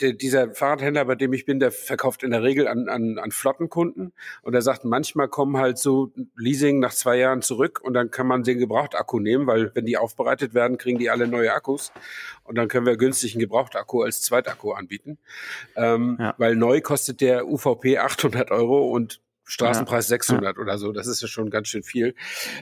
dieser 0.00 0.50
Fahrradhändler, 0.50 1.04
bei 1.04 1.14
dem 1.14 1.32
ich 1.32 1.44
bin, 1.44 1.60
der 1.60 1.70
verkauft 1.70 2.22
in 2.22 2.30
der 2.30 2.42
Regel 2.42 2.68
an, 2.68 2.88
an, 2.88 3.18
an 3.18 3.30
Flottenkunden. 3.30 4.12
Und 4.42 4.54
er 4.54 4.62
sagt, 4.62 4.84
manchmal 4.84 5.28
kommen 5.28 5.56
halt 5.56 5.78
so 5.78 6.12
Leasing 6.36 6.80
nach 6.80 6.92
zwei 6.92 7.16
Jahren 7.16 7.42
zurück 7.42 7.80
und 7.82 7.94
dann 7.94 8.10
kann 8.10 8.26
man 8.26 8.42
den 8.42 8.58
Gebrauchtakku 8.58 9.18
nehmen, 9.18 9.46
weil 9.46 9.70
wenn 9.74 9.86
die 9.86 9.96
aufbereitet 9.96 10.54
werden, 10.54 10.78
kriegen 10.78 10.98
die 10.98 11.10
alle 11.10 11.26
neue 11.26 11.52
Akkus. 11.52 11.92
Und 12.44 12.56
dann 12.56 12.68
können 12.68 12.86
wir 12.86 12.96
günstig 12.96 13.34
einen 13.34 13.40
Gebrauchtakku 13.40 14.02
als 14.02 14.22
Zweitakku 14.22 14.72
anbieten. 14.72 15.18
Ähm, 15.76 16.16
ja. 16.20 16.34
Weil 16.38 16.56
neu 16.56 16.80
kostet 16.80 17.20
der 17.20 17.48
UVP 17.48 17.98
800 17.98 18.50
Euro 18.50 18.88
und 18.88 19.20
Straßenpreis 19.46 20.06
ja. 20.06 20.16
600 20.16 20.56
ja. 20.56 20.62
oder 20.62 20.76
so, 20.76 20.92
das 20.92 21.06
ist 21.06 21.22
ja 21.22 21.28
schon 21.28 21.50
ganz 21.50 21.68
schön 21.68 21.82
viel. 21.82 22.14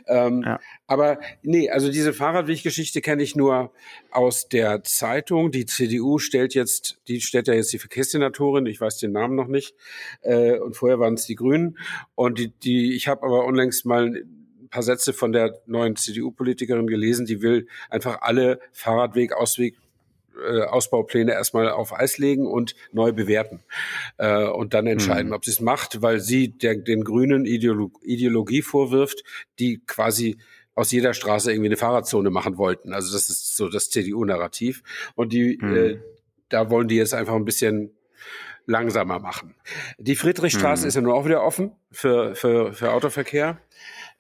Ähm, 0.07 0.42
ja. 0.44 0.61
Aber 0.87 1.18
nee, 1.42 1.70
also 1.70 1.90
diese 1.90 2.12
Fahrradweggeschichte 2.12 3.01
kenne 3.01 3.23
ich 3.23 3.35
nur 3.35 3.73
aus 4.11 4.49
der 4.49 4.85
Zeitung. 4.85 5.51
Die 5.51 5.64
CDU 5.64 6.18
stellt 6.18 6.55
jetzt, 6.55 6.99
die 7.09 7.20
stellt 7.20 7.49
ja 7.49 7.55
jetzt 7.55 7.73
die 7.73 7.79
Verkehrssenatorin, 7.79 8.66
ich 8.66 8.81
weiß 8.81 8.99
den 8.99 9.12
Namen 9.12 9.35
noch 9.35 9.49
nicht, 9.49 9.75
äh, 10.20 10.59
und 10.59 10.77
vorher 10.77 11.01
waren 11.01 11.14
es 11.14 11.25
die 11.25 11.37
Grünen. 11.37 11.79
Und 12.14 12.38
die, 12.38 12.49
die 12.49 12.94
ich 12.94 13.09
habe 13.09 13.25
aber 13.25 13.47
unlängst 13.47 13.87
mal 13.87 14.07
ein 14.09 14.68
paar 14.68 14.83
Sätze 14.83 15.14
von 15.14 15.33
der 15.33 15.61
neuen 15.66 15.97
CDU-Politikerin 15.97 16.87
gelesen, 16.87 17.25
die 17.25 17.40
will 17.40 17.66
einfach 17.88 18.20
alle 18.20 18.61
Fahrradweg, 18.73 19.33
Ausweg, 19.33 19.77
äh, 20.37 20.62
Ausbaupläne 20.62 21.33
erstmal 21.33 21.70
auf 21.70 21.92
Eis 21.92 22.18
legen 22.18 22.47
und 22.47 22.75
neu 22.92 23.12
bewerten 23.12 23.62
äh, 24.18 24.44
und 24.44 24.75
dann 24.75 24.87
entscheiden, 24.87 25.29
mhm. 25.29 25.35
ob 25.35 25.44
sie 25.44 25.51
es 25.51 25.61
macht, 25.61 26.03
weil 26.03 26.20
sie 26.20 26.49
der, 26.49 26.77
den 26.77 27.05
Grünen 27.05 27.44
Ideolo 27.44 27.92
Ideologie 28.03 28.62
vorwirft, 28.62 29.25
die 29.59 29.81
quasi 29.87 30.38
aus 30.75 30.90
jeder 30.90 31.14
Straße 31.14 31.53
irgendwie 31.53 31.68
eine 31.68 31.77
Fahrradzone 31.77 32.31
machen 32.31 32.59
wollten. 32.59 32.92
Also 32.92 33.12
das 33.12 33.31
ist 33.31 33.57
so 33.57 33.68
das 33.68 33.90
CDU-Narrativ. 33.90 34.83
Und 35.14 35.33
die, 35.33 35.59
mhm. 35.61 35.77
äh, 35.77 35.99
da 36.49 36.70
wollen 36.70 36.88
die 36.88 36.97
jetzt 36.97 37.14
einfach 37.14 37.35
ein 37.35 37.44
bisschen 37.44 37.92
langsamer 38.66 39.18
machen. 39.18 39.55
Die 39.99 40.16
Friedrichstraße 40.16 40.83
mhm. 40.83 40.88
ist 40.88 40.94
ja 40.94 41.01
nur 41.01 41.14
auch 41.14 41.27
wieder 41.27 41.44
offen 41.44 41.73
für, 41.90 42.35
für, 42.35 42.73
für 42.73 42.92
Autoverkehr. 42.92 43.59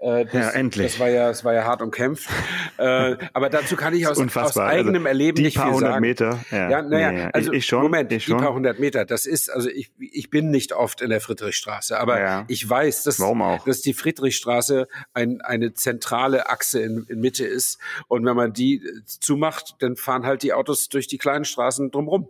Äh, 0.04 0.26
das, 0.26 0.34
ja, 0.34 0.50
endlich. 0.50 0.92
Das 0.92 1.00
war 1.00 1.08
ja, 1.08 1.28
das 1.28 1.44
war 1.44 1.54
ja 1.54 1.64
hart 1.64 1.80
umkämpft. 1.80 2.28
äh, 2.76 3.16
aber 3.32 3.48
dazu 3.48 3.74
kann 3.74 3.94
ich 3.94 4.06
aus, 4.06 4.18
aus 4.18 4.36
also 4.36 4.60
eigenem 4.60 4.96
also, 4.96 5.08
Erleben 5.08 5.42
nicht 5.42 5.58
viel 5.58 5.74
sagen. 5.76 6.00
Meter. 6.02 6.40
Ja, 6.50 6.70
ja 6.70 6.82
naja, 6.82 7.12
ja, 7.12 7.30
also 7.32 7.52
ich, 7.52 7.58
ich 7.58 7.66
schon, 7.66 7.84
Moment, 7.84 8.12
ich 8.12 8.24
schon. 8.24 8.36
die 8.36 8.44
paar 8.44 8.52
hundert 8.52 8.78
Meter, 8.78 9.06
das 9.06 9.24
ist, 9.24 9.50
also 9.50 9.70
ich, 9.70 9.92
ich 9.98 10.28
bin 10.28 10.50
nicht 10.50 10.74
oft 10.74 11.00
in 11.00 11.08
der 11.08 11.22
Friedrichstraße, 11.22 11.98
aber 11.98 12.44
ich 12.48 12.68
weiß, 12.68 13.04
dass, 13.04 13.22
dass 13.64 13.80
die 13.80 13.94
Friedrichstraße 13.94 14.88
ein, 15.14 15.40
eine 15.40 15.72
zentrale 15.72 16.50
Achse 16.50 16.82
in, 16.82 17.06
in 17.08 17.20
Mitte 17.20 17.46
ist. 17.46 17.78
Und 18.06 18.26
wenn 18.26 18.36
man 18.36 18.52
die 18.52 18.82
zumacht, 19.06 19.76
dann 19.78 19.96
fahren 19.96 20.26
halt 20.26 20.42
die 20.42 20.52
Autos 20.52 20.90
durch 20.90 21.06
die 21.06 21.18
kleinen 21.18 21.46
Straßen 21.46 21.90
drumrum. 21.90 22.28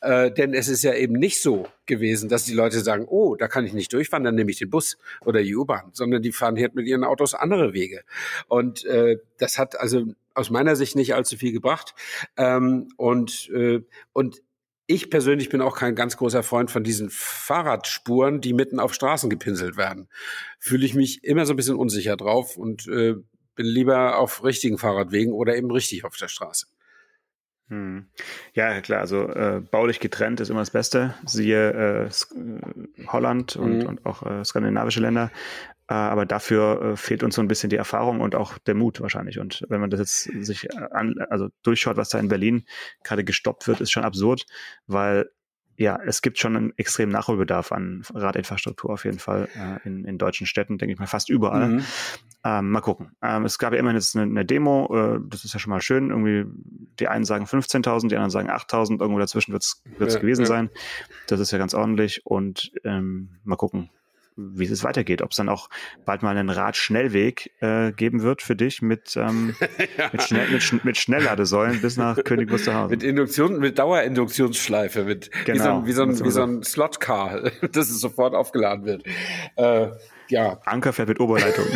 Äh, 0.00 0.30
denn 0.30 0.54
es 0.54 0.68
ist 0.68 0.82
ja 0.82 0.94
eben 0.94 1.14
nicht 1.14 1.42
so 1.42 1.66
gewesen, 1.90 2.30
dass 2.30 2.44
die 2.44 2.54
Leute 2.54 2.80
sagen, 2.80 3.04
oh, 3.06 3.36
da 3.36 3.48
kann 3.48 3.66
ich 3.66 3.74
nicht 3.74 3.92
durchfahren, 3.92 4.24
dann 4.24 4.34
nehme 4.34 4.50
ich 4.50 4.58
den 4.58 4.70
Bus 4.70 4.96
oder 5.26 5.42
die 5.42 5.54
U-Bahn, 5.54 5.90
sondern 5.92 6.22
die 6.22 6.32
fahren 6.32 6.56
hier 6.56 6.70
mit 6.72 6.86
ihren 6.86 7.04
Autos 7.04 7.34
andere 7.34 7.74
Wege. 7.74 8.02
Und 8.48 8.86
äh, 8.86 9.18
das 9.36 9.58
hat 9.58 9.78
also 9.78 10.06
aus 10.34 10.48
meiner 10.48 10.76
Sicht 10.76 10.96
nicht 10.96 11.14
allzu 11.14 11.36
viel 11.36 11.52
gebracht. 11.52 11.94
Ähm, 12.38 12.88
und, 12.96 13.50
äh, 13.50 13.82
und 14.14 14.40
ich 14.86 15.10
persönlich 15.10 15.50
bin 15.50 15.60
auch 15.60 15.76
kein 15.76 15.94
ganz 15.94 16.16
großer 16.16 16.42
Freund 16.42 16.70
von 16.70 16.82
diesen 16.82 17.10
Fahrradspuren, 17.10 18.40
die 18.40 18.54
mitten 18.54 18.80
auf 18.80 18.94
Straßen 18.94 19.28
gepinselt 19.28 19.76
werden. 19.76 20.08
Fühle 20.58 20.86
ich 20.86 20.94
mich 20.94 21.22
immer 21.22 21.46
so 21.46 21.52
ein 21.52 21.56
bisschen 21.56 21.76
unsicher 21.76 22.16
drauf 22.16 22.56
und 22.56 22.88
äh, 22.88 23.14
bin 23.54 23.66
lieber 23.66 24.18
auf 24.18 24.42
richtigen 24.42 24.78
Fahrradwegen 24.78 25.32
oder 25.32 25.56
eben 25.56 25.70
richtig 25.70 26.04
auf 26.04 26.16
der 26.16 26.28
Straße. 26.28 26.66
Hm. 27.70 28.06
Ja, 28.52 28.80
klar, 28.80 28.98
also 28.98 29.28
äh, 29.28 29.60
baulich 29.60 30.00
getrennt 30.00 30.40
ist 30.40 30.50
immer 30.50 30.58
das 30.58 30.72
Beste. 30.72 31.14
Siehe 31.24 31.72
äh, 31.72 32.06
äh 32.06 33.06
Holland 33.06 33.54
und, 33.54 33.78
mhm. 33.78 33.86
und 33.86 34.06
auch 34.06 34.26
äh, 34.26 34.44
skandinavische 34.44 35.00
Länder. 35.00 35.30
Äh, 35.88 35.94
aber 35.94 36.26
dafür 36.26 36.82
äh, 36.82 36.96
fehlt 36.96 37.22
uns 37.22 37.36
so 37.36 37.42
ein 37.42 37.48
bisschen 37.48 37.70
die 37.70 37.76
Erfahrung 37.76 38.20
und 38.20 38.34
auch 38.34 38.58
der 38.58 38.74
Mut 38.74 39.00
wahrscheinlich. 39.00 39.38
Und 39.38 39.64
wenn 39.68 39.80
man 39.80 39.88
das 39.88 40.00
jetzt 40.00 40.44
sich 40.44 40.68
an, 40.76 41.14
also 41.30 41.48
durchschaut, 41.62 41.96
was 41.96 42.08
da 42.08 42.18
in 42.18 42.26
Berlin 42.26 42.64
gerade 43.04 43.22
gestoppt 43.22 43.68
wird, 43.68 43.80
ist 43.80 43.92
schon 43.92 44.04
absurd, 44.04 44.46
weil 44.88 45.30
ja, 45.80 45.98
es 46.04 46.20
gibt 46.20 46.38
schon 46.38 46.56
einen 46.56 46.72
extremen 46.76 47.10
Nachholbedarf 47.10 47.72
an 47.72 48.02
Radinfrastruktur 48.12 48.90
auf 48.90 49.06
jeden 49.06 49.18
Fall 49.18 49.48
äh, 49.56 49.88
in, 49.88 50.04
in 50.04 50.18
deutschen 50.18 50.46
Städten, 50.46 50.76
denke 50.76 50.92
ich 50.92 50.98
mal, 50.98 51.06
fast 51.06 51.30
überall. 51.30 51.68
Mhm. 51.68 51.84
Ähm, 52.44 52.70
mal 52.70 52.82
gucken. 52.82 53.12
Ähm, 53.22 53.46
es 53.46 53.58
gab 53.58 53.72
ja 53.72 53.78
immerhin 53.78 53.96
jetzt 53.96 54.14
eine, 54.14 54.30
eine 54.30 54.44
Demo, 54.44 54.94
äh, 54.94 55.20
das 55.26 55.46
ist 55.46 55.54
ja 55.54 55.58
schon 55.58 55.70
mal 55.70 55.80
schön. 55.80 56.10
Irgendwie, 56.10 56.44
die 56.98 57.08
einen 57.08 57.24
sagen 57.24 57.46
15.000, 57.46 58.08
die 58.08 58.16
anderen 58.16 58.28
sagen 58.28 58.50
8.000, 58.50 59.00
irgendwo 59.00 59.18
dazwischen 59.18 59.54
wird 59.54 59.62
es 59.62 59.82
ja, 59.98 60.20
gewesen 60.20 60.42
ja. 60.42 60.48
sein. 60.48 60.68
Das 61.28 61.40
ist 61.40 61.50
ja 61.50 61.56
ganz 61.56 61.72
ordentlich 61.72 62.26
und 62.26 62.72
ähm, 62.84 63.38
mal 63.44 63.56
gucken, 63.56 63.88
wie 64.54 64.64
es 64.64 64.84
weitergeht. 64.84 65.22
Ob 65.22 65.30
es 65.30 65.36
dann 65.36 65.48
auch 65.48 65.68
bald 66.04 66.22
mal 66.22 66.36
einen 66.36 66.50
Radschnellweg 66.50 67.52
äh, 67.60 67.92
geben 67.92 68.22
wird 68.22 68.42
für 68.42 68.56
dich 68.56 68.82
mit, 68.82 69.16
ähm, 69.16 69.54
ja. 69.98 70.08
mit, 70.12 70.22
schnell, 70.22 70.48
mit, 70.50 70.84
mit 70.84 70.96
Schnellladesäulen 70.96 71.80
bis 71.80 71.96
nach 71.96 72.16
König 72.24 72.50
Wusterhausen. 72.50 72.90
Mit 72.90 73.02
Induktion, 73.02 73.58
mit 73.58 73.78
Dauerinduktionsschleife, 73.78 75.04
mit 75.04 75.30
genau. 75.44 75.86
wie 75.86 75.92
so 75.92 76.02
ein, 76.02 76.18
wie 76.18 76.20
so 76.20 76.22
ein, 76.22 76.24
wie 76.24 76.30
so 76.30 76.42
ein 76.42 76.62
Slotcar, 76.62 77.50
dass 77.72 77.90
es 77.90 78.00
sofort 78.00 78.34
aufgeladen 78.34 78.84
wird. 78.84 79.04
Äh, 79.56 79.88
ja. 80.28 80.60
Anker 80.64 80.92
fährt 80.92 81.08
mit 81.08 81.20
Oberleitung. 81.20 81.66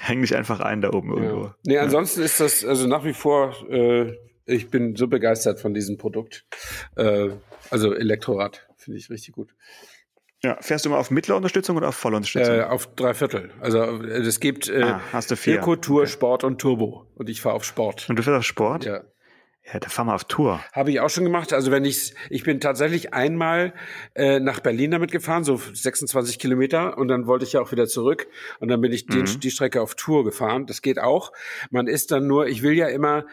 Häng 0.00 0.20
dich 0.20 0.36
einfach 0.36 0.60
ein 0.60 0.82
da 0.82 0.92
oben 0.92 1.16
ja. 1.16 1.22
irgendwo. 1.22 1.50
Nee, 1.64 1.78
ansonsten 1.78 2.22
ist 2.22 2.40
das 2.40 2.64
also 2.64 2.86
nach 2.86 3.04
wie 3.04 3.14
vor, 3.14 3.54
äh, 3.70 4.12
ich 4.44 4.70
bin 4.70 4.94
so 4.96 5.08
begeistert 5.08 5.60
von 5.60 5.74
diesem 5.74 5.96
Produkt. 5.96 6.44
Äh, 6.96 7.30
also 7.70 7.94
Elektrorad 7.94 8.66
finde 8.76 8.98
ich 8.98 9.10
richtig 9.10 9.34
gut. 9.34 9.54
Ja, 10.42 10.58
fährst 10.60 10.84
du 10.84 10.90
mal 10.90 10.98
auf 10.98 11.10
mittlere 11.10 11.36
Unterstützung 11.36 11.76
oder 11.76 11.88
auf 11.88 11.96
volle 11.96 12.16
Unterstützung? 12.16 12.56
Äh, 12.56 12.62
auf 12.62 12.94
drei 12.94 13.14
Viertel. 13.14 13.50
Also 13.60 13.80
es 14.02 14.38
gibt 14.38 14.68
äh, 14.68 14.82
ah, 14.82 15.00
hast 15.12 15.30
du 15.30 15.36
vier. 15.36 15.58
Eco, 15.58 15.76
Tour, 15.76 16.02
okay. 16.02 16.10
Sport 16.10 16.44
und 16.44 16.60
Turbo. 16.60 17.06
Und 17.14 17.28
ich 17.28 17.40
fahre 17.40 17.56
auf 17.56 17.64
Sport. 17.64 18.08
Und 18.08 18.16
du 18.16 18.22
fährst 18.22 18.38
auf 18.38 18.44
Sport? 18.44 18.84
Ja. 18.84 19.02
Ja, 19.72 19.80
da 19.80 19.88
fahren 19.88 20.06
wir 20.06 20.14
auf 20.14 20.24
Tour. 20.24 20.60
Habe 20.72 20.92
ich 20.92 21.00
auch 21.00 21.10
schon 21.10 21.24
gemacht. 21.24 21.52
Also 21.52 21.72
wenn 21.72 21.84
ich, 21.84 22.14
ich 22.30 22.44
bin 22.44 22.60
tatsächlich 22.60 23.14
einmal 23.14 23.74
äh, 24.14 24.38
nach 24.38 24.60
Berlin 24.60 24.92
damit 24.92 25.10
gefahren, 25.10 25.42
so 25.42 25.56
26 25.56 26.38
Kilometer, 26.38 26.96
und 26.96 27.08
dann 27.08 27.26
wollte 27.26 27.44
ich 27.44 27.54
ja 27.54 27.60
auch 27.60 27.72
wieder 27.72 27.88
zurück. 27.88 28.28
Und 28.60 28.68
dann 28.68 28.80
bin 28.80 28.92
ich 28.92 29.08
mhm. 29.08 29.24
die, 29.24 29.40
die 29.40 29.50
Strecke 29.50 29.82
auf 29.82 29.96
Tour 29.96 30.22
gefahren. 30.22 30.66
Das 30.66 30.82
geht 30.82 31.00
auch. 31.00 31.32
Man 31.70 31.88
ist 31.88 32.12
dann 32.12 32.28
nur, 32.28 32.46
ich 32.46 32.62
will 32.62 32.74
ja 32.74 32.86
immer 32.86 33.26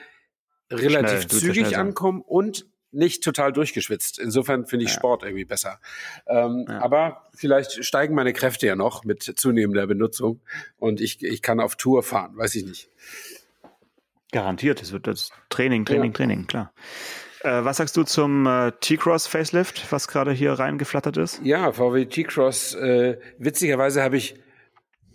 relativ 0.72 1.22
schnell, 1.22 1.40
zügig 1.40 1.78
ankommen 1.78 2.24
und 2.26 2.66
nicht 2.94 3.24
total 3.24 3.52
durchgeschwitzt. 3.52 4.20
Insofern 4.20 4.66
finde 4.66 4.86
ich 4.86 4.92
ja. 4.92 4.98
Sport 4.98 5.24
irgendwie 5.24 5.46
besser. 5.46 5.80
Ähm, 6.28 6.66
ja. 6.68 6.82
Aber 6.82 7.24
vielleicht 7.34 7.84
steigen 7.84 8.16
meine 8.16 8.34
Kräfte 8.34 8.68
ja 8.68 8.76
noch 8.76 9.04
mit 9.04 9.24
zunehmender 9.24 9.88
Benutzung 9.88 10.42
und 10.78 11.02
ich, 11.02 11.24
ich 11.24 11.42
kann 11.42 11.60
auf 11.60 11.76
Tour 11.76 12.04
fahren, 12.04 12.38
weiß 12.38 12.56
ich 12.56 12.66
nicht. 12.66 12.90
Garantiert, 14.32 14.82
es 14.82 14.92
wird 14.92 15.08
das 15.08 15.32
Training, 15.50 15.86
Training, 15.86 16.12
ja. 16.12 16.18
Training, 16.18 16.48
klar. 16.48 16.74
Äh, 17.42 17.66
was 17.66 17.78
sagst 17.78 17.98
du 17.98 18.04
zum 18.04 18.48
äh, 18.48 18.72
T-Cross 18.80 19.28
Facelift, 19.28 19.92
was 19.92 20.08
gerade 20.08 20.32
hier 20.32 20.54
reingeflattert 20.54 21.18
ist? 21.18 21.42
Ja, 21.44 21.72
VW 21.72 22.06
T-Cross. 22.06 22.76
Äh, 22.76 23.20
witzigerweise 23.38 24.02
habe 24.02 24.18
ich 24.18 24.36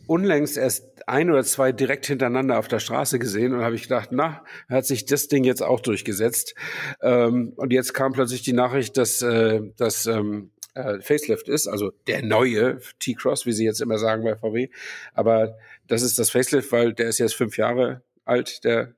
unlängst 0.09 0.57
erst 0.57 1.07
ein 1.07 1.31
oder 1.31 1.45
zwei 1.45 1.71
direkt 1.71 2.07
hintereinander 2.07 2.59
auf 2.59 2.67
der 2.67 2.81
Straße 2.81 3.19
gesehen 3.19 3.55
und 3.55 3.63
habe 3.63 3.75
ich 3.75 3.83
gedacht, 3.83 4.09
na, 4.11 4.43
hat 4.69 4.87
sich 4.87 5.05
das 5.05 5.29
Ding 5.29 5.45
jetzt 5.45 5.63
auch 5.63 5.81
durchgesetzt. 5.81 6.55
Ähm, 7.03 7.53
und 7.57 7.73
jetzt 7.73 7.93
kam 7.93 8.13
plötzlich 8.13 8.43
die 8.43 8.55
Nachricht, 8.55 8.97
dass 8.97 9.21
äh, 9.23 9.61
das 9.77 10.07
ähm, 10.07 10.51
äh, 10.75 11.01
Facelift 11.01 11.49
ist, 11.49 11.69
also 11.69 11.93
der 12.07 12.23
neue 12.23 12.79
T-Cross, 12.99 13.45
wie 13.45 13.53
sie 13.53 13.65
jetzt 13.65 13.83
immer 13.83 13.99
sagen 13.99 14.25
bei 14.25 14.35
VW. 14.35 14.71
Aber 15.13 15.59
das 15.87 16.03
ist 16.03 16.19
das 16.19 16.31
Facelift, 16.31 16.73
weil 16.73 16.95
der 16.95 17.09
ist 17.09 17.19
jetzt 17.19 17.35
fünf 17.35 17.59
Jahre 17.59 18.03
alt, 18.25 18.65
der, 18.65 18.95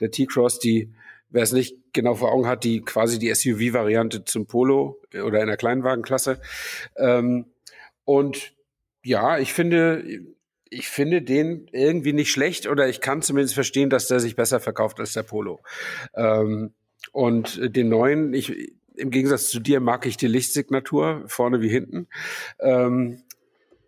der 0.00 0.10
T-Cross, 0.10 0.60
die 0.60 0.94
wer 1.28 1.42
es 1.42 1.52
nicht 1.52 1.76
genau 1.92 2.14
vor 2.14 2.32
Augen 2.32 2.46
hat, 2.46 2.64
die 2.64 2.80
quasi 2.80 3.18
die 3.18 3.34
SUV-Variante 3.34 4.24
zum 4.24 4.46
Polo 4.46 5.02
oder 5.12 5.40
in 5.40 5.48
der 5.48 5.56
Kleinwagenklasse. 5.56 6.40
Ähm, 6.96 7.46
und 8.04 8.54
ja, 9.02 9.38
ich 9.38 9.52
finde, 9.52 10.04
ich 10.70 10.88
finde 10.88 11.22
den 11.22 11.68
irgendwie 11.72 12.12
nicht 12.12 12.30
schlecht 12.30 12.66
oder 12.66 12.88
ich 12.88 13.00
kann 13.00 13.22
zumindest 13.22 13.54
verstehen, 13.54 13.90
dass 13.90 14.08
der 14.08 14.20
sich 14.20 14.36
besser 14.36 14.60
verkauft 14.60 15.00
als 15.00 15.12
der 15.12 15.22
Polo. 15.22 15.60
Ähm, 16.14 16.74
und 17.12 17.60
den 17.76 17.88
neuen, 17.88 18.32
ich, 18.32 18.72
im 18.96 19.10
Gegensatz 19.10 19.48
zu 19.48 19.60
dir 19.60 19.80
mag 19.80 20.06
ich 20.06 20.16
die 20.16 20.26
Lichtsignatur 20.26 21.24
vorne 21.26 21.60
wie 21.60 21.68
hinten. 21.68 22.08
Ähm, 22.60 23.22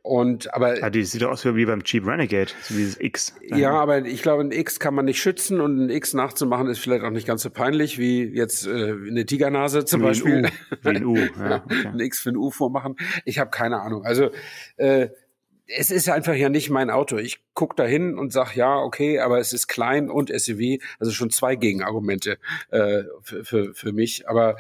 und 0.07 0.55
aber 0.55 0.79
ja, 0.79 0.89
die 0.89 1.03
sieht 1.03 1.25
aus 1.25 1.45
wie 1.45 1.67
beim 1.67 1.83
Jeep 1.85 2.07
Renegade, 2.07 2.53
so 2.63 2.77
wie 2.77 2.85
das 2.85 2.97
X. 3.01 3.35
Ja, 3.43 3.73
aber 3.73 4.05
ich 4.05 4.23
glaube, 4.23 4.45
ein 4.45 4.53
X 4.53 4.79
kann 4.79 4.95
man 4.95 5.05
nicht 5.05 5.21
schützen 5.21 5.61
und 5.61 5.87
ein 5.87 5.91
X 5.91 6.15
nachzumachen 6.15 6.69
ist 6.69 6.79
vielleicht 6.79 7.03
auch 7.03 7.11
nicht 7.11 7.27
ganz 7.27 7.43
so 7.43 7.51
peinlich 7.51 7.99
wie 7.99 8.23
jetzt 8.23 8.69
äh, 8.69 8.93
eine 8.93 9.27
Tigernase 9.27 9.85
zum 9.85 10.03
wie 10.03 10.05
Beispiel. 10.05 10.49
Ein 10.85 11.05
U. 11.05 11.17
Wie 11.17 11.25
ein 11.25 11.41
U. 11.41 11.41
Ja, 11.41 11.57
okay. 11.65 11.89
ein 11.89 11.99
X 11.99 12.21
für 12.21 12.29
ein 12.31 12.37
U 12.37 12.53
vormachen. 12.53 12.95
Ich 13.25 13.41
habe 13.41 13.51
keine 13.51 13.81
Ahnung. 13.81 14.05
Also 14.05 14.31
äh, 14.77 15.09
es 15.69 15.91
ist 15.91 16.09
einfach 16.09 16.35
ja 16.35 16.49
nicht 16.49 16.71
mein 16.71 16.91
Auto. 16.91 17.17
Ich 17.17 17.41
guck 17.55 17.77
da 17.77 17.85
hin 17.85 18.19
und 18.19 18.33
sag 18.33 18.55
ja, 18.55 18.77
okay, 18.79 19.19
aber 19.19 19.39
es 19.41 19.53
ist 19.53 19.67
klein 19.67 20.11
und 20.11 20.31
SUV, 20.31 20.81
also 20.99 21.13
schon 21.13 21.31
zwei 21.31 21.57
Gegenargumente 21.57 22.39
äh, 22.71 23.03
für, 23.23 23.45
für, 23.45 23.75
für 23.75 23.93
mich. 23.93 24.29
Aber 24.29 24.57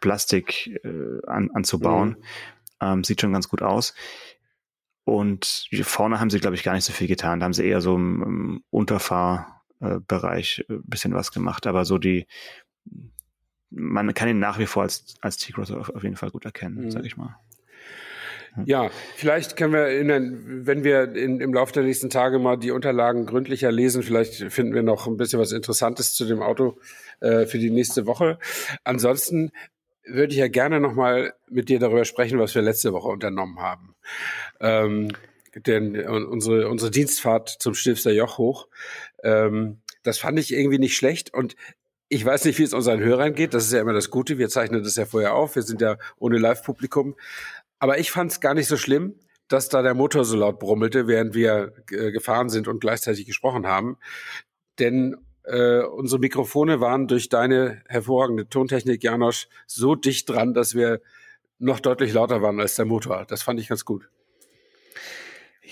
Plastik 0.00 0.80
äh, 0.84 1.26
an, 1.26 1.50
anzubauen. 1.52 2.10
Mhm. 2.10 2.16
Ähm, 2.80 3.04
sieht 3.04 3.20
schon 3.20 3.32
ganz 3.32 3.48
gut 3.48 3.62
aus. 3.62 3.94
Und 5.04 5.68
vorne 5.82 6.20
haben 6.20 6.30
sie, 6.30 6.40
glaube 6.40 6.56
ich, 6.56 6.62
gar 6.62 6.74
nicht 6.74 6.84
so 6.84 6.92
viel 6.92 7.06
getan. 7.06 7.40
Da 7.40 7.44
haben 7.44 7.52
sie 7.52 7.64
eher 7.66 7.80
so 7.80 7.94
im, 7.94 8.22
im 8.22 8.64
Unterfahrbereich 8.70 10.64
ein 10.68 10.76
äh, 10.76 10.80
bisschen 10.84 11.14
was 11.14 11.30
gemacht. 11.32 11.66
Aber 11.66 11.84
so 11.84 11.98
die, 11.98 12.26
man 13.70 14.12
kann 14.14 14.28
ihn 14.28 14.38
nach 14.38 14.58
wie 14.58 14.66
vor 14.66 14.82
als, 14.82 15.14
als 15.20 15.36
T-Cross 15.36 15.70
auf, 15.72 15.90
auf 15.90 16.02
jeden 16.02 16.16
Fall 16.16 16.30
gut 16.30 16.44
erkennen, 16.44 16.84
mhm. 16.84 16.90
sage 16.90 17.06
ich 17.06 17.16
mal. 17.16 17.36
Ja, 18.64 18.90
vielleicht 19.14 19.56
können 19.56 19.72
wir, 19.72 19.88
in, 19.88 20.66
wenn 20.66 20.82
wir 20.82 21.14
in, 21.14 21.40
im 21.40 21.54
Laufe 21.54 21.72
der 21.72 21.84
nächsten 21.84 22.10
Tage 22.10 22.38
mal 22.38 22.56
die 22.56 22.72
Unterlagen 22.72 23.26
gründlicher 23.26 23.70
lesen, 23.70 24.02
vielleicht 24.02 24.52
finden 24.52 24.74
wir 24.74 24.82
noch 24.82 25.06
ein 25.06 25.16
bisschen 25.16 25.38
was 25.38 25.52
Interessantes 25.52 26.14
zu 26.14 26.24
dem 26.24 26.42
Auto 26.42 26.78
äh, 27.20 27.46
für 27.46 27.58
die 27.58 27.70
nächste 27.70 28.06
Woche. 28.06 28.38
Ansonsten 28.82 29.52
würde 30.04 30.32
ich 30.32 30.38
ja 30.38 30.48
gerne 30.48 30.80
noch 30.80 30.94
mal 30.94 31.32
mit 31.48 31.68
dir 31.68 31.78
darüber 31.78 32.04
sprechen, 32.04 32.38
was 32.38 32.54
wir 32.54 32.62
letzte 32.62 32.92
Woche 32.92 33.08
unternommen 33.08 33.60
haben. 33.60 33.94
Ähm, 34.60 35.12
denn 35.54 35.96
unsere, 36.08 36.68
unsere 36.68 36.90
Dienstfahrt 36.90 37.48
zum 37.48 37.74
Stilfster 37.74 38.12
Joch 38.12 38.38
hoch, 38.38 38.68
ähm, 39.22 39.80
das 40.02 40.18
fand 40.18 40.38
ich 40.38 40.52
irgendwie 40.52 40.78
nicht 40.78 40.96
schlecht 40.96 41.32
und 41.34 41.56
ich 42.12 42.24
weiß 42.24 42.44
nicht, 42.44 42.58
wie 42.58 42.64
es 42.64 42.74
unseren 42.74 42.98
Hörern 42.98 43.34
geht. 43.34 43.54
Das 43.54 43.64
ist 43.64 43.72
ja 43.72 43.80
immer 43.80 43.92
das 43.92 44.10
Gute. 44.10 44.36
Wir 44.36 44.48
zeichnen 44.48 44.82
das 44.82 44.96
ja 44.96 45.06
vorher 45.06 45.34
auf. 45.34 45.54
Wir 45.54 45.62
sind 45.62 45.80
ja 45.80 45.96
ohne 46.18 46.38
Live-Publikum. 46.38 47.14
Aber 47.78 47.98
ich 47.98 48.10
fand 48.10 48.32
es 48.32 48.40
gar 48.40 48.52
nicht 48.52 48.66
so 48.66 48.76
schlimm, 48.76 49.14
dass 49.46 49.68
da 49.68 49.80
der 49.80 49.94
Motor 49.94 50.24
so 50.24 50.36
laut 50.36 50.58
brummelte, 50.58 51.06
während 51.06 51.34
wir 51.34 51.72
gefahren 51.86 52.48
sind 52.48 52.66
und 52.66 52.80
gleichzeitig 52.80 53.26
gesprochen 53.26 53.68
haben. 53.68 53.96
Denn 54.80 55.16
äh, 55.44 55.82
unsere 55.82 56.18
Mikrofone 56.18 56.80
waren 56.80 57.06
durch 57.06 57.28
deine 57.28 57.80
hervorragende 57.86 58.48
Tontechnik, 58.48 59.04
Janosch, 59.04 59.46
so 59.68 59.94
dicht 59.94 60.28
dran, 60.28 60.52
dass 60.52 60.74
wir 60.74 61.00
noch 61.60 61.78
deutlich 61.78 62.12
lauter 62.12 62.42
waren 62.42 62.58
als 62.58 62.74
der 62.74 62.86
Motor. 62.86 63.24
Das 63.28 63.42
fand 63.42 63.60
ich 63.60 63.68
ganz 63.68 63.84
gut. 63.84 64.08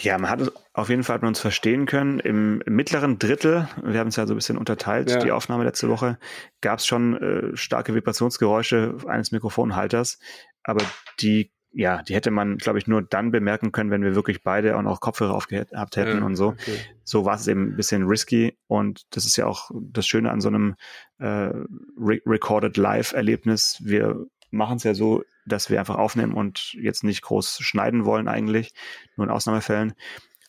Ja, 0.01 0.17
man 0.17 0.31
hat 0.31 0.53
auf 0.75 0.89
jeden 0.91 1.03
Fall 1.03 1.15
hat 1.15 1.23
man 1.23 1.31
uns 1.31 1.41
verstehen 1.41 1.87
können. 1.87 2.21
Im, 2.21 2.63
im 2.65 2.77
mittleren 2.77 3.19
Drittel, 3.19 3.69
wir 3.83 3.99
haben 3.99 4.09
es 4.09 4.17
ja 4.17 4.27
so 4.27 4.35
ein 4.35 4.37
bisschen 4.37 4.57
unterteilt, 4.57 5.11
ja. 5.11 5.19
die 5.19 5.33
Aufnahme 5.33 5.65
letzte 5.65 5.89
Woche, 5.89 6.19
gab 6.61 6.79
es 6.79 6.87
schon 6.87 7.17
äh, 7.17 7.57
starke 7.57 7.95
Vibrationsgeräusche 7.95 8.97
eines 9.09 9.33
Mikrofonhalters, 9.33 10.21
aber 10.63 10.85
die 11.21 11.51
ja, 11.71 12.03
die 12.03 12.15
hätte 12.15 12.31
man, 12.31 12.57
glaube 12.57 12.79
ich, 12.79 12.87
nur 12.87 13.03
dann 13.03 13.31
bemerken 13.31 13.73
können, 13.73 13.91
wenn 13.91 14.03
wir 14.03 14.15
wirklich 14.15 14.43
beide 14.43 14.77
auch 14.77 14.83
noch 14.83 15.01
Kopfhörer 15.01 15.35
aufgehabt 15.35 15.97
hätten 15.97 16.19
ja, 16.19 16.25
und 16.25 16.35
so. 16.35 16.49
Okay. 16.49 16.79
So 17.05 17.25
war 17.25 17.35
es 17.35 17.47
eben 17.47 17.73
ein 17.73 17.77
bisschen 17.77 18.05
risky 18.05 18.57
und 18.67 19.03
das 19.15 19.27
ist 19.27 19.37
ja 19.37 19.47
auch 19.47 19.71
das 19.75 20.07
Schöne 20.07 20.31
an 20.31 20.41
so 20.41 20.49
einem 20.49 20.77
äh, 21.19 21.27
Re 21.27 22.21
Recorded 22.27 22.79
Live-Erlebnis. 22.79 23.81
Wir 23.85 24.27
machen 24.51 24.77
es 24.77 24.85
ja 24.85 24.95
so, 24.95 25.25
dass 25.47 25.71
wir 25.71 25.79
einfach 25.79 25.97
aufnehmen 25.97 26.35
und 26.35 26.75
jetzt 26.75 27.05
nicht 27.05 27.23
groß 27.23 27.59
schneiden 27.61 28.05
wollen 28.05 28.29
eigentlich, 28.29 28.73
nur 29.17 29.27
in 29.27 29.33
Ausnahmefällen. 29.33 29.95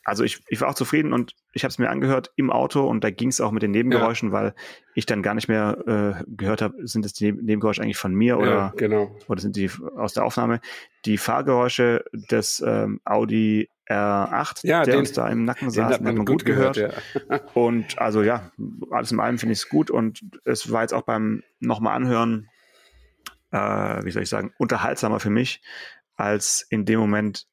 Also 0.03 0.23
ich, 0.23 0.41
ich 0.47 0.59
war 0.61 0.69
auch 0.69 0.73
zufrieden 0.73 1.13
und 1.13 1.35
ich 1.53 1.63
habe 1.63 1.69
es 1.69 1.77
mir 1.77 1.89
angehört 1.89 2.31
im 2.35 2.49
Auto 2.51 2.87
und 2.87 3.03
da 3.03 3.11
ging 3.11 3.29
es 3.29 3.41
auch 3.41 3.51
mit 3.51 3.61
den 3.61 3.71
Nebengeräuschen, 3.71 4.29
ja. 4.29 4.33
weil 4.33 4.53
ich 4.95 5.05
dann 5.05 5.21
gar 5.21 5.35
nicht 5.35 5.47
mehr 5.47 5.77
äh, 6.19 6.23
gehört 6.27 6.61
habe, 6.61 6.87
sind 6.87 7.05
es 7.05 7.13
die 7.13 7.31
Nebengeräusche 7.31 7.81
eigentlich 7.81 7.97
von 7.97 8.13
mir 8.15 8.39
oder, 8.39 8.51
ja, 8.51 8.73
genau. 8.75 9.15
oder 9.27 9.39
sind 9.39 9.55
die 9.55 9.69
aus 9.97 10.13
der 10.13 10.25
Aufnahme. 10.25 10.61
Die 11.05 11.17
Fahrgeräusche 11.17 12.05
des 12.11 12.63
ähm, 12.65 13.01
Audi 13.05 13.69
R8, 13.87 14.65
ja, 14.67 14.83
der 14.83 14.95
den, 14.95 14.99
uns 14.99 15.13
da 15.13 15.27
im 15.27 15.45
Nacken 15.45 15.69
saß, 15.69 15.95
hat 15.95 16.01
man, 16.01 16.17
gut, 16.17 16.27
gut 16.27 16.45
gehört. 16.45 16.75
gehört 16.75 17.03
ja. 17.29 17.39
und 17.53 17.99
also 17.99 18.23
ja, 18.23 18.51
alles 18.91 19.11
in 19.11 19.19
allem 19.19 19.37
finde 19.37 19.53
ich 19.53 19.59
es 19.59 19.69
gut 19.69 19.91
und 19.91 20.21
es 20.45 20.71
war 20.71 20.81
jetzt 20.81 20.93
auch 20.93 21.03
beim 21.03 21.43
nochmal 21.59 21.95
anhören 21.95 22.49
äh, 23.51 24.03
wie 24.03 24.11
soll 24.11 24.23
ich 24.23 24.29
sagen, 24.29 24.53
unterhaltsamer 24.57 25.19
für 25.19 25.29
mich 25.29 25.61
als 26.15 26.65
in 26.69 26.85
dem 26.85 26.99
Moment, 26.99 27.45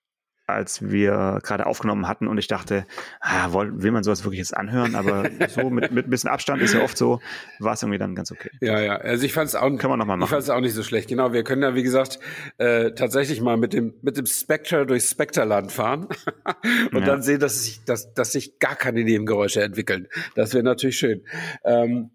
als 0.48 0.80
wir 0.82 1.40
gerade 1.42 1.66
aufgenommen 1.66 2.06
hatten 2.06 2.28
und 2.28 2.38
ich 2.38 2.46
dachte, 2.46 2.86
ah, 3.20 3.52
will, 3.52 3.90
man 3.90 4.04
sowas 4.04 4.22
wirklich 4.24 4.38
jetzt 4.38 4.56
anhören? 4.56 4.94
Aber 4.94 5.28
so 5.48 5.70
mit, 5.70 5.90
mit 5.90 6.06
ein 6.06 6.10
bisschen 6.10 6.30
Abstand 6.30 6.62
ist 6.62 6.74
ja 6.74 6.82
oft 6.82 6.96
so, 6.96 7.20
war 7.58 7.74
es 7.74 7.82
irgendwie 7.82 7.98
dann 7.98 8.14
ganz 8.14 8.30
okay. 8.30 8.50
Ja, 8.60 8.80
ja. 8.80 8.96
Also 8.96 9.24
ich 9.24 9.32
fand 9.32 9.48
es 9.48 9.54
auch, 9.56 9.62
Können 9.62 9.80
wir 9.82 9.96
noch 9.96 10.06
mal 10.06 10.16
machen. 10.16 10.24
Ich 10.24 10.30
fand 10.30 10.42
es 10.42 10.50
auch 10.50 10.60
nicht 10.60 10.74
so 10.74 10.82
schlecht. 10.84 11.08
Genau, 11.08 11.32
wir 11.32 11.42
können 11.42 11.62
ja, 11.62 11.74
wie 11.74 11.82
gesagt, 11.82 12.20
äh, 12.58 12.92
tatsächlich 12.92 13.40
mal 13.40 13.56
mit 13.56 13.72
dem, 13.72 13.94
mit 14.02 14.16
dem 14.16 14.26
Spectre 14.26 14.86
durch 14.86 15.04
Specterland 15.04 15.72
fahren 15.72 16.08
und 16.92 17.00
ja. 17.00 17.06
dann 17.06 17.22
sehen, 17.22 17.40
dass 17.40 17.64
sich, 17.64 17.84
dass, 17.84 18.14
dass 18.14 18.32
sich 18.32 18.58
gar 18.60 18.76
keine 18.76 19.02
Nebengeräusche 19.02 19.62
entwickeln. 19.62 20.06
Das 20.36 20.54
wäre 20.54 20.62
natürlich 20.62 20.98
schön. 20.98 21.22
Ähm, 21.64 22.10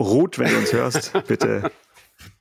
Ruth, 0.00 0.38
wenn 0.38 0.50
du 0.50 0.58
uns 0.58 0.72
hörst, 0.72 1.12
bitte 1.26 1.70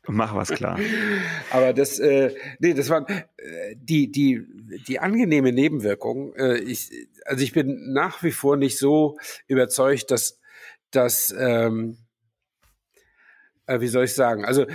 Mach 0.07 0.35
was 0.35 0.49
klar. 0.49 0.79
Aber 1.51 1.73
das, 1.73 1.99
äh, 1.99 2.33
nee, 2.59 2.73
das 2.73 2.89
waren 2.89 3.05
äh, 3.07 3.75
die, 3.75 4.11
die, 4.11 4.41
die 4.87 4.99
angenehme 4.99 5.51
Nebenwirkung. 5.51 6.33
Äh, 6.35 6.59
ich, 6.59 6.91
also 7.25 7.43
ich 7.43 7.51
bin 7.51 7.93
nach 7.93 8.23
wie 8.23 8.31
vor 8.31 8.57
nicht 8.57 8.77
so 8.77 9.17
überzeugt, 9.47 10.11
dass, 10.11 10.39
dass 10.91 11.33
ähm, 11.37 11.97
äh, 13.67 13.79
wie 13.81 13.87
soll 13.87 14.05
ich 14.05 14.13
sagen, 14.13 14.45
also 14.45 14.65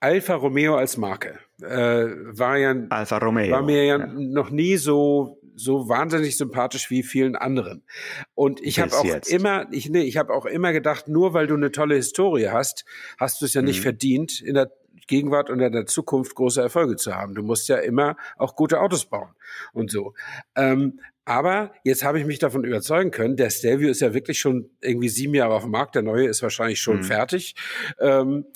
Alfa 0.00 0.34
Romeo 0.34 0.76
als 0.76 0.96
Marke 0.96 1.38
äh, 1.60 1.66
war 1.66 2.56
ja 2.56 2.74
Alfa 2.88 3.18
Romeo. 3.18 3.50
war 3.50 3.62
mir 3.62 3.84
ja, 3.84 3.98
ja, 3.98 4.06
noch 4.06 4.50
nie 4.50 4.76
so 4.76 5.37
so 5.58 5.88
wahnsinnig 5.88 6.36
sympathisch 6.36 6.90
wie 6.90 7.02
vielen 7.02 7.36
anderen. 7.36 7.84
Und 8.34 8.60
ich 8.60 8.80
habe 8.80 8.96
auch 8.96 9.04
jetzt. 9.04 9.30
immer, 9.30 9.66
ich, 9.70 9.90
nee, 9.90 10.02
ich 10.02 10.16
habe 10.16 10.32
auch 10.32 10.46
immer 10.46 10.72
gedacht, 10.72 11.08
nur 11.08 11.34
weil 11.34 11.46
du 11.46 11.54
eine 11.54 11.72
tolle 11.72 11.96
Historie 11.96 12.48
hast, 12.48 12.84
hast 13.18 13.40
du 13.40 13.46
es 13.46 13.54
ja 13.54 13.62
nicht 13.62 13.78
mhm. 13.78 13.82
verdient, 13.82 14.40
in 14.40 14.54
der 14.54 14.72
Gegenwart 15.06 15.50
und 15.50 15.60
in 15.60 15.72
der 15.72 15.86
Zukunft 15.86 16.34
große 16.34 16.60
Erfolge 16.60 16.96
zu 16.96 17.14
haben. 17.14 17.34
Du 17.34 17.42
musst 17.42 17.68
ja 17.68 17.76
immer 17.76 18.16
auch 18.36 18.56
gute 18.56 18.80
Autos 18.80 19.06
bauen 19.06 19.30
und 19.72 19.90
so. 19.90 20.14
Ähm, 20.54 21.00
aber 21.24 21.72
jetzt 21.84 22.04
habe 22.04 22.18
ich 22.18 22.26
mich 22.26 22.38
davon 22.38 22.64
überzeugen 22.64 23.10
können, 23.10 23.36
der 23.36 23.50
Stelvio 23.50 23.90
ist 23.90 24.00
ja 24.00 24.14
wirklich 24.14 24.38
schon 24.38 24.70
irgendwie 24.80 25.08
sieben 25.08 25.34
Jahre 25.34 25.54
auf 25.54 25.62
dem 25.62 25.72
Markt, 25.72 25.94
der 25.94 26.02
neue 26.02 26.26
ist 26.26 26.42
wahrscheinlich 26.42 26.80
schon 26.80 26.98
mhm. 26.98 27.04
fertig. 27.04 27.54
Ähm, 28.00 28.46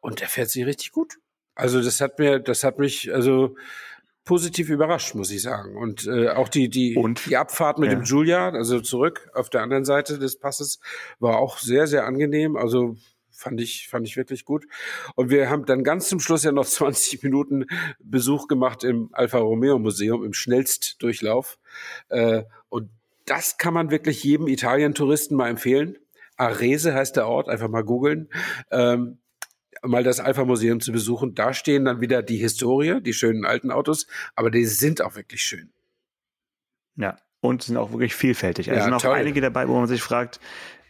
und 0.00 0.20
der 0.20 0.28
fährt 0.28 0.50
sich 0.50 0.64
richtig 0.64 0.92
gut. 0.92 1.18
Also 1.54 1.82
das 1.82 2.00
hat 2.00 2.18
mir, 2.18 2.38
das 2.38 2.64
hat 2.64 2.78
mich, 2.78 3.12
also 3.12 3.56
positiv 4.24 4.68
überrascht, 4.68 5.14
muss 5.14 5.30
ich 5.30 5.42
sagen. 5.42 5.76
Und 5.76 6.06
äh, 6.06 6.28
auch 6.28 6.48
die, 6.48 6.68
die, 6.68 6.96
und, 6.96 7.26
die 7.26 7.36
Abfahrt 7.36 7.78
mit 7.78 7.90
ja. 7.90 7.98
dem 7.98 8.04
Julia, 8.04 8.50
also 8.50 8.80
zurück 8.80 9.30
auf 9.34 9.50
der 9.50 9.62
anderen 9.62 9.84
Seite 9.84 10.18
des 10.18 10.38
Passes, 10.38 10.80
war 11.18 11.38
auch 11.38 11.58
sehr, 11.58 11.86
sehr 11.86 12.04
angenehm. 12.06 12.56
Also 12.56 12.96
fand 13.30 13.60
ich, 13.60 13.88
fand 13.88 14.06
ich 14.06 14.16
wirklich 14.16 14.44
gut. 14.44 14.66
Und 15.14 15.30
wir 15.30 15.48
haben 15.48 15.64
dann 15.64 15.82
ganz 15.82 16.08
zum 16.08 16.20
Schluss 16.20 16.44
ja 16.44 16.52
noch 16.52 16.66
20 16.66 17.22
Minuten 17.22 17.66
Besuch 17.98 18.46
gemacht 18.46 18.84
im 18.84 19.08
Alfa 19.12 19.38
Romeo 19.38 19.78
Museum, 19.78 20.24
im 20.24 20.32
Schnellstdurchlauf. 20.32 21.58
Äh, 22.08 22.44
und 22.68 22.90
das 23.26 23.58
kann 23.58 23.74
man 23.74 23.90
wirklich 23.90 24.22
jedem 24.22 24.48
Italien-Touristen 24.48 25.34
mal 25.34 25.48
empfehlen. 25.48 25.96
Arese 26.36 26.94
heißt 26.94 27.16
der 27.16 27.28
Ort, 27.28 27.48
einfach 27.48 27.68
mal 27.68 27.84
googeln. 27.84 28.28
Ähm, 28.70 29.18
mal 29.82 30.04
das 30.04 30.20
Alpha-Museum 30.20 30.80
zu 30.80 30.92
besuchen. 30.92 31.34
Da 31.34 31.52
stehen 31.52 31.84
dann 31.84 32.00
wieder 32.00 32.22
die 32.22 32.36
Historie, 32.36 33.00
die 33.00 33.12
schönen 33.12 33.44
alten 33.44 33.70
Autos, 33.70 34.06
aber 34.34 34.50
die 34.50 34.64
sind 34.66 35.02
auch 35.02 35.16
wirklich 35.16 35.42
schön. 35.42 35.72
Ja, 36.96 37.16
und 37.40 37.62
sind 37.62 37.76
auch 37.76 37.92
wirklich 37.92 38.14
vielfältig. 38.14 38.68
Also 38.68 38.78
ja, 38.78 38.84
sind 38.84 38.94
auch 38.94 39.02
toll. 39.02 39.14
einige 39.14 39.40
dabei, 39.40 39.68
wo 39.68 39.74
man 39.74 39.86
sich 39.86 40.02
fragt, 40.02 40.40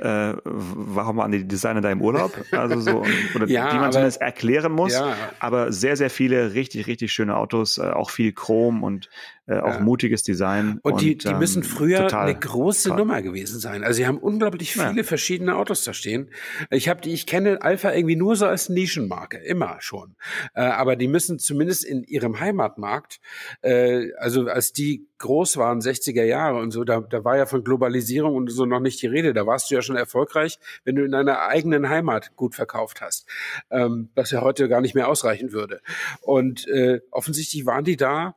äh, 0.01 0.35
warum 0.45 1.19
waren 1.19 1.31
die 1.31 1.47
Designer 1.47 1.81
da 1.81 1.91
im 1.91 2.01
Urlaub? 2.01 2.33
Also 2.61 2.81
so, 2.81 3.05
oder 3.35 3.47
ja, 3.47 3.71
die 3.71 3.79
man 3.79 3.93
zumindest 3.93 4.21
erklären 4.21 4.73
muss. 4.73 4.93
Ja. 4.93 5.17
Aber 5.39 5.73
sehr, 5.73 5.97
sehr 5.97 6.11
viele 6.11 6.55
richtig, 6.55 6.87
richtig 6.87 7.13
schöne 7.13 7.37
Autos, 7.37 7.79
äh, 7.79 7.83
auch 7.83 8.11
viel 8.11 8.33
Chrom 8.33 8.83
und 8.83 9.09
äh, 9.51 9.59
auch 9.59 9.75
ja. 9.75 9.81
mutiges 9.81 10.23
Design. 10.23 10.79
Und, 10.83 10.93
und 10.93 11.01
die, 11.01 11.19
die 11.19 11.29
ähm, 11.29 11.39
müssen 11.39 11.65
früher 11.65 12.13
eine 12.17 12.39
große 12.39 12.91
toll. 12.91 12.99
Nummer 12.99 13.21
gewesen 13.21 13.59
sein. 13.59 13.83
Also 13.83 13.97
sie 13.97 14.07
haben 14.07 14.19
unglaublich 14.19 14.75
viele 14.75 15.05
verschiedene 15.05 15.57
Autos 15.57 15.85
da 15.85 15.93
stehen. 15.93 16.31
Ich 16.71 16.89
habe 16.89 17.01
die, 17.01 17.13
ich 17.13 17.27
kenne 17.27 17.61
Alpha 17.61 17.93
irgendwie 17.93 18.17
nur 18.17 18.37
so 18.37 18.47
als 18.47 18.69
Nischenmarke, 18.69 19.39
immer 19.39 19.77
schon. 19.81 20.15
Äh, 20.55 20.63
aber 20.63 20.97
die 20.97 21.09
müssen 21.09 21.39
zumindest 21.39 21.85
in 21.85 22.05
ihrem 22.05 22.39
Heimatmarkt, 22.39 23.21
äh, 23.63 24.13
also 24.19 24.47
als 24.47 24.73
die 24.73 25.09
groß 25.19 25.57
waren, 25.57 25.81
60er 25.81 26.25
Jahre 26.25 26.59
und 26.59 26.71
so, 26.71 26.85
da, 26.85 27.01
da 27.01 27.25
war 27.25 27.37
ja 27.37 27.47
von 27.47 27.63
Globalisierung 27.63 28.35
und 28.35 28.51
so 28.51 28.67
noch 28.67 28.81
nicht 28.81 29.03
die 29.03 29.07
Rede. 29.07 29.33
Da 29.35 29.47
warst 29.47 29.71
du 29.71 29.75
ja 29.75 29.83
schon 29.83 29.90
erfolgreich, 29.97 30.59
wenn 30.85 30.97
du 30.97 31.05
in 31.05 31.13
deiner 31.13 31.41
eigenen 31.41 31.89
Heimat 31.89 32.37
gut 32.37 32.55
verkauft 32.55 33.01
hast, 33.01 33.27
ähm, 33.71 34.11
was 34.15 34.31
ja 34.31 34.41
heute 34.43 34.69
gar 34.69 34.81
nicht 34.81 34.95
mehr 34.95 35.09
ausreichen 35.09 35.53
würde. 35.53 35.81
Und 36.21 36.67
äh, 36.69 37.01
offensichtlich 37.11 37.67
waren 37.67 37.85
die 37.85 37.97
da 37.97 38.37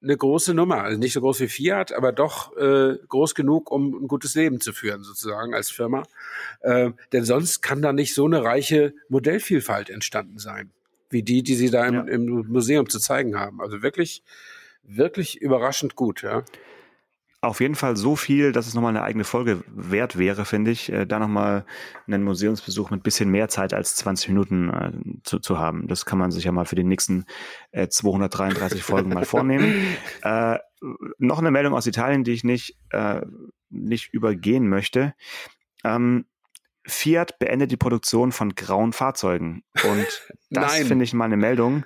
eine 0.00 0.16
große 0.16 0.54
Nummer, 0.54 0.84
also 0.84 0.98
nicht 0.98 1.12
so 1.12 1.20
groß 1.20 1.40
wie 1.40 1.48
Fiat, 1.48 1.92
aber 1.92 2.12
doch 2.12 2.56
äh, 2.56 2.96
groß 3.08 3.34
genug, 3.34 3.70
um 3.70 4.04
ein 4.04 4.08
gutes 4.08 4.34
Leben 4.34 4.60
zu 4.60 4.72
führen, 4.72 5.02
sozusagen 5.02 5.54
als 5.54 5.70
Firma. 5.70 6.04
Äh, 6.60 6.90
denn 7.12 7.24
sonst 7.24 7.62
kann 7.62 7.82
da 7.82 7.92
nicht 7.92 8.14
so 8.14 8.26
eine 8.26 8.44
reiche 8.44 8.94
Modellvielfalt 9.08 9.90
entstanden 9.90 10.38
sein, 10.38 10.70
wie 11.10 11.22
die, 11.22 11.42
die 11.42 11.56
sie 11.56 11.70
da 11.70 11.84
im, 11.86 11.94
ja. 11.94 12.02
im 12.02 12.26
Museum 12.48 12.88
zu 12.88 13.00
zeigen 13.00 13.38
haben. 13.38 13.60
Also 13.60 13.82
wirklich, 13.82 14.22
wirklich 14.84 15.40
überraschend 15.40 15.96
gut, 15.96 16.22
ja 16.22 16.44
auf 17.40 17.60
jeden 17.60 17.76
Fall 17.76 17.96
so 17.96 18.16
viel, 18.16 18.50
dass 18.50 18.66
es 18.66 18.74
nochmal 18.74 18.90
eine 18.90 19.04
eigene 19.04 19.24
Folge 19.24 19.62
wert 19.68 20.18
wäre, 20.18 20.44
finde 20.44 20.72
ich, 20.72 20.90
äh, 20.90 21.06
da 21.06 21.20
nochmal 21.20 21.64
einen 22.06 22.24
Museumsbesuch 22.24 22.90
mit 22.90 23.04
bisschen 23.04 23.30
mehr 23.30 23.48
Zeit 23.48 23.72
als 23.72 23.94
20 23.96 24.30
Minuten 24.30 24.70
äh, 24.70 24.92
zu, 25.22 25.38
zu 25.38 25.58
haben. 25.58 25.86
Das 25.86 26.04
kann 26.04 26.18
man 26.18 26.32
sich 26.32 26.44
ja 26.44 26.52
mal 26.52 26.64
für 26.64 26.74
die 26.74 26.84
nächsten 26.84 27.26
äh, 27.70 27.88
233 27.88 28.82
Folgen 28.82 29.10
mal 29.10 29.24
vornehmen. 29.24 29.74
Äh, 30.22 30.58
noch 31.18 31.38
eine 31.38 31.50
Meldung 31.50 31.74
aus 31.74 31.86
Italien, 31.86 32.24
die 32.24 32.32
ich 32.32 32.42
nicht, 32.42 32.76
äh, 32.90 33.20
nicht 33.70 34.12
übergehen 34.12 34.68
möchte. 34.68 35.14
Ähm, 35.84 36.26
Fiat 36.88 37.38
beendet 37.38 37.70
die 37.70 37.76
Produktion 37.76 38.32
von 38.32 38.54
grauen 38.54 38.92
Fahrzeugen. 38.92 39.62
Und 39.84 40.06
das 40.50 40.76
finde 40.78 41.04
ich 41.04 41.14
mal 41.14 41.26
eine 41.26 41.36
Meldung 41.36 41.84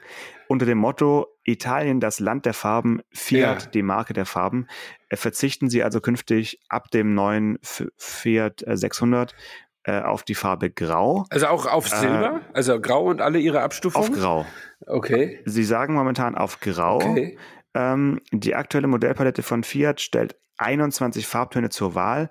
unter 0.49 0.67
dem 0.67 0.79
Motto 0.79 1.29
Italien 1.45 1.99
das 1.99 2.21
Land 2.21 2.47
der 2.47 2.55
Farben, 2.55 3.01
Fiat 3.11 3.65
ja. 3.65 3.71
die 3.71 3.83
Marke 3.83 4.13
der 4.13 4.27
Farben. 4.27 4.69
Äh, 5.09 5.17
verzichten 5.17 5.69
sie 5.71 5.83
also 5.83 6.01
künftig 6.01 6.61
ab 6.69 6.91
dem 6.91 7.15
neuen 7.15 7.59
Fiat 7.97 8.63
600 8.67 9.33
äh, 9.33 9.35
äh, 9.85 10.01
auf 10.01 10.23
die 10.23 10.35
Farbe 10.35 10.71
Grau. 10.71 11.25
Also 11.31 11.49
auch 11.49 11.67
auf 11.67 11.89
Silber? 11.89 12.41
Äh, 12.51 12.57
also 12.57 12.81
Grau 12.81 13.07
und 13.07 13.21
alle 13.21 13.39
ihre 13.39 13.63
Abstufungen? 13.63 14.13
Auf 14.13 14.17
Grau. 14.17 14.47
Okay. 14.87 15.41
Sie 15.45 15.65
sagen 15.65 15.95
momentan 15.95 16.37
auf 16.37 16.61
Grau. 16.61 16.97
Okay. 16.97 17.37
Ähm, 17.75 18.21
die 18.31 18.55
aktuelle 18.55 18.87
Modellpalette 18.87 19.43
von 19.43 19.65
Fiat 19.65 20.01
stellt 20.01 20.37
21 20.59 21.27
Farbtöne 21.27 21.71
zur 21.71 21.95
Wahl 21.95 22.29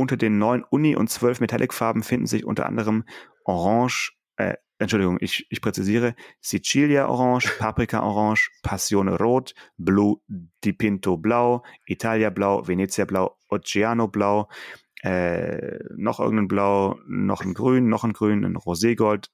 unter 0.00 0.16
den 0.16 0.38
neun 0.38 0.64
Uni- 0.64 0.96
und 0.96 1.10
zwölf 1.10 1.40
Metallic-Farben 1.40 2.02
finden 2.02 2.26
sich 2.26 2.46
unter 2.46 2.64
anderem 2.64 3.04
Orange, 3.44 4.12
äh, 4.36 4.54
Entschuldigung, 4.78 5.18
ich, 5.20 5.46
ich 5.50 5.60
präzisiere, 5.60 6.14
Sicilia 6.40 7.06
Orange, 7.06 7.50
Paprika 7.58 8.02
Orange, 8.02 8.50
Passione 8.62 9.18
Rot, 9.18 9.54
Blue 9.76 10.16
Di 10.64 10.72
Pinto 10.72 11.18
Blau, 11.18 11.62
Italia 11.84 12.30
Blau, 12.30 12.66
Venezia 12.66 13.04
Blau, 13.04 13.36
Oceano 13.50 14.08
Blau, 14.08 14.48
äh, 15.02 15.78
noch 15.96 16.18
irgendein 16.18 16.48
Blau, 16.48 16.98
noch 17.06 17.42
ein 17.42 17.52
Grün, 17.52 17.88
noch 17.88 18.02
ein 18.02 18.14
Grün, 18.14 18.46
ein 18.46 18.56
Roségold, 18.56 19.30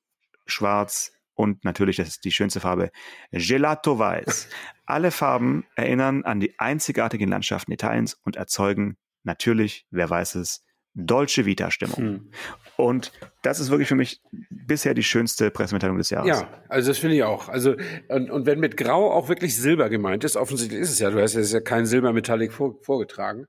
Schwarz 0.47 1.13
und 1.35 1.65
natürlich, 1.65 1.97
das 1.97 2.09
ist 2.09 2.25
die 2.25 2.33
schönste 2.33 2.59
Farbe, 2.59 2.91
Gelato 3.31 4.01
Weiß. 4.01 4.49
Alle 4.87 5.13
Farben 5.13 5.65
erinnern 5.77 6.25
an 6.25 6.41
die 6.41 6.59
einzigartigen 6.59 7.29
Landschaften 7.29 7.71
Italiens 7.71 8.15
und 8.15 8.35
erzeugen 8.35 8.97
natürlich, 9.27 9.87
wer 9.91 10.09
weiß 10.09 10.37
es, 10.37 10.63
Dolce 10.95 11.45
Vita 11.45 11.71
Stimmung. 11.71 11.97
Hm. 11.97 12.31
Und 12.77 13.13
das 13.43 13.61
ist 13.61 13.71
wirklich 13.71 13.89
für 13.89 13.95
mich 13.95 14.23
bisher 14.51 14.95
die 14.95 15.03
schönste 15.03 15.51
Pressemitteilung 15.51 15.99
des 15.99 16.09
Jahres. 16.09 16.29
Ja, 16.29 16.49
also 16.69 16.91
das 16.91 16.99
finde 16.99 17.17
ich 17.17 17.23
auch. 17.23 17.49
Also 17.49 17.77
und, 18.09 18.31
und 18.31 18.47
wenn 18.47 18.59
mit 18.61 18.79
Grau 18.79 19.13
auch 19.13 19.29
wirklich 19.29 19.57
Silber 19.57 19.91
gemeint 19.91 20.25
ist, 20.25 20.37
offensichtlich 20.37 20.81
ist 20.81 20.91
es 20.91 20.99
ja, 20.99 21.11
du 21.11 21.21
hast 21.21 21.35
ja 21.35 21.61
kein 21.61 21.85
Silbermetallic 21.85 22.53
vor, 22.53 22.79
vorgetragen, 22.83 23.47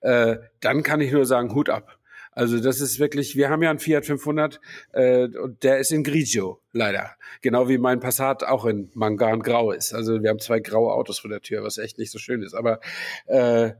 äh, 0.00 0.36
dann 0.60 0.82
kann 0.82 1.00
ich 1.00 1.12
nur 1.12 1.24
sagen 1.24 1.54
Hut 1.54 1.70
ab. 1.70 1.98
Also 2.32 2.60
das 2.60 2.80
ist 2.80 3.00
wirklich, 3.00 3.34
wir 3.34 3.48
haben 3.48 3.62
ja 3.62 3.70
einen 3.70 3.80
Fiat 3.80 4.06
500 4.06 4.60
äh, 4.92 5.26
und 5.26 5.62
der 5.64 5.78
ist 5.78 5.90
in 5.90 6.04
Grigio, 6.04 6.60
leider. 6.72 7.16
Genau 7.42 7.68
wie 7.68 7.78
mein 7.78 7.98
Passat 7.98 8.44
auch 8.44 8.64
in 8.64 8.90
Mangan 8.94 9.40
Grau 9.40 9.72
ist. 9.72 9.92
Also 9.92 10.22
wir 10.22 10.30
haben 10.30 10.38
zwei 10.38 10.60
graue 10.60 10.92
Autos 10.92 11.18
vor 11.18 11.30
der 11.30 11.40
Tür, 11.40 11.64
was 11.64 11.78
echt 11.78 11.98
nicht 11.98 12.12
so 12.12 12.18
schön 12.18 12.42
ist. 12.42 12.54
Aber 12.54 12.80
äh, 13.26 13.72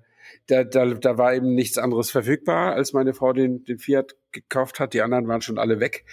da, 0.49 0.65
da, 0.65 0.87
da 0.87 1.19
war 1.19 1.35
eben 1.35 1.55
nichts 1.55 1.79
anderes 1.79 2.11
verfügbar, 2.11 2.73
als 2.73 2.93
meine 2.93 3.15
Frau 3.15 3.33
den, 3.33 3.65
den 3.65 3.79
Fiat 3.79 4.17
gekauft 4.33 4.81
hat. 4.81 4.95
Die 4.95 5.03
anderen 5.03 5.29
waren 5.29 5.43
schon 5.43 5.59
alle 5.59 5.79
weg. 5.79 6.05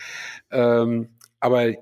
Ähm, 0.51 1.17
aber 1.39 1.73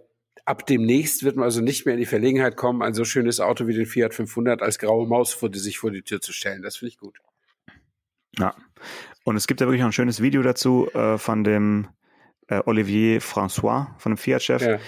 ab 0.46 0.66
demnächst 0.68 1.24
wird 1.24 1.36
man 1.36 1.46
also 1.46 1.62
nicht 1.62 1.86
mehr 1.86 1.96
in 1.96 2.00
die 2.00 2.06
Verlegenheit 2.06 2.56
kommen, 2.56 2.82
ein 2.82 2.94
so 2.94 3.06
schönes 3.06 3.40
Auto 3.40 3.68
wie 3.68 3.74
den 3.74 3.88
Fiat 3.88 4.14
500 4.14 4.62
als 4.62 4.78
graue 4.78 5.08
Maus 5.08 5.34
vor 5.34 5.50
die, 5.50 5.60
sich 5.60 5.80
vor 5.80 5.92
die 5.92 6.04
Tür 6.04 6.22
zu 6.22 6.32
stellen. 6.32 6.62
Das 6.62 6.78
finde 6.78 6.90
ich 6.90 6.98
gut. 6.98 7.20
Ja. 8.38 8.56
Und 9.24 9.36
es 9.36 9.48
gibt 9.48 9.62
ja 9.62 9.68
wirklich 9.68 9.82
noch 9.82 9.90
ein 9.90 9.94
schönes 9.94 10.22
Video 10.22 10.44
dazu 10.44 10.90
äh, 10.94 11.18
von 11.18 11.44
dem 11.44 11.88
äh, 12.48 12.62
Olivier 12.66 13.20
François, 13.22 13.88
von 13.98 14.12
dem 14.12 14.18
Fiat-Chef, 14.18 14.62
ja. 14.62 14.80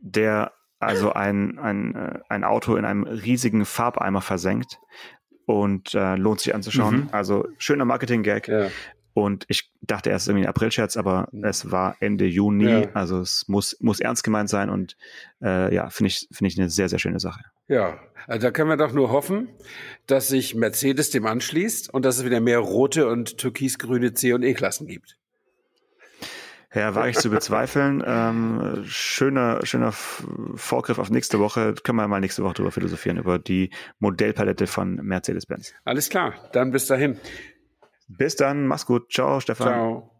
der 0.00 0.52
also 0.78 1.12
ein, 1.12 1.58
ein, 1.58 1.94
äh, 1.94 2.20
ein 2.30 2.44
Auto 2.44 2.76
in 2.76 2.86
einem 2.86 3.02
riesigen 3.02 3.66
Farbeimer 3.66 4.22
versenkt 4.22 4.78
und 5.52 5.94
äh, 5.94 6.16
lohnt 6.16 6.40
sich 6.40 6.54
anzuschauen. 6.54 6.96
Mhm. 6.96 7.08
Also 7.12 7.46
schöner 7.58 7.84
Marketing-Gag. 7.84 8.48
Ja. 8.48 8.68
Und 9.12 9.44
ich 9.48 9.72
dachte 9.82 10.10
erst 10.10 10.28
irgendwie 10.28 10.46
ein 10.46 10.48
April-Scherz, 10.48 10.96
aber 10.96 11.28
mhm. 11.32 11.44
es 11.44 11.70
war 11.70 11.96
Ende 12.00 12.26
Juni. 12.26 12.70
Ja. 12.70 12.88
Also 12.94 13.20
es 13.20 13.46
muss, 13.48 13.76
muss 13.80 14.00
ernst 14.00 14.24
gemeint 14.24 14.48
sein 14.48 14.70
und 14.70 14.96
äh, 15.42 15.74
ja, 15.74 15.90
finde 15.90 16.08
ich, 16.08 16.28
finde 16.30 16.48
ich 16.48 16.58
eine 16.58 16.70
sehr, 16.70 16.88
sehr 16.88 16.98
schöne 16.98 17.20
Sache. 17.20 17.42
Ja, 17.68 17.98
also 18.26 18.46
da 18.46 18.50
können 18.50 18.68
wir 18.68 18.76
doch 18.76 18.92
nur 18.92 19.10
hoffen, 19.10 19.48
dass 20.06 20.28
sich 20.28 20.54
Mercedes 20.54 21.10
dem 21.10 21.26
anschließt 21.26 21.92
und 21.92 22.04
dass 22.04 22.18
es 22.18 22.24
wieder 22.24 22.40
mehr 22.40 22.58
rote 22.58 23.08
und 23.08 23.38
türkisgrüne 23.38 24.12
C- 24.14 24.32
und 24.32 24.42
E-Klassen 24.42 24.86
gibt. 24.86 25.16
Ja, 26.72 26.94
war 26.94 27.08
ich 27.08 27.18
zu 27.18 27.30
bezweifeln. 27.30 28.02
Ähm, 28.06 28.84
schöner, 28.86 29.66
schöner 29.66 29.90
Vorgriff 29.90 30.98
auf 31.00 31.10
nächste 31.10 31.40
Woche. 31.40 31.74
Können 31.82 31.96
wir 31.96 32.06
mal 32.06 32.20
nächste 32.20 32.44
Woche 32.44 32.54
drüber 32.54 32.70
philosophieren, 32.70 33.18
über 33.18 33.40
die 33.40 33.70
Modellpalette 33.98 34.68
von 34.68 34.94
Mercedes-Benz. 34.94 35.74
Alles 35.84 36.08
klar, 36.10 36.34
dann 36.52 36.70
bis 36.70 36.86
dahin. 36.86 37.18
Bis 38.06 38.36
dann, 38.36 38.66
mach's 38.66 38.86
gut. 38.86 39.12
Ciao, 39.12 39.40
Stefan. 39.40 39.66
Ciao. 39.66 40.10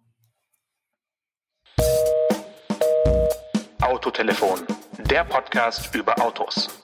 Autotelefon, 3.81 4.61
der 4.99 5.25
Podcast 5.25 5.95
über 5.95 6.21
Autos. 6.21 6.83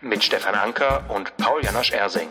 Mit 0.00 0.24
Stefan 0.24 0.54
Anker 0.54 1.04
und 1.10 1.36
Paul 1.36 1.62
Janosch 1.62 1.92
Ersing. 1.92 2.28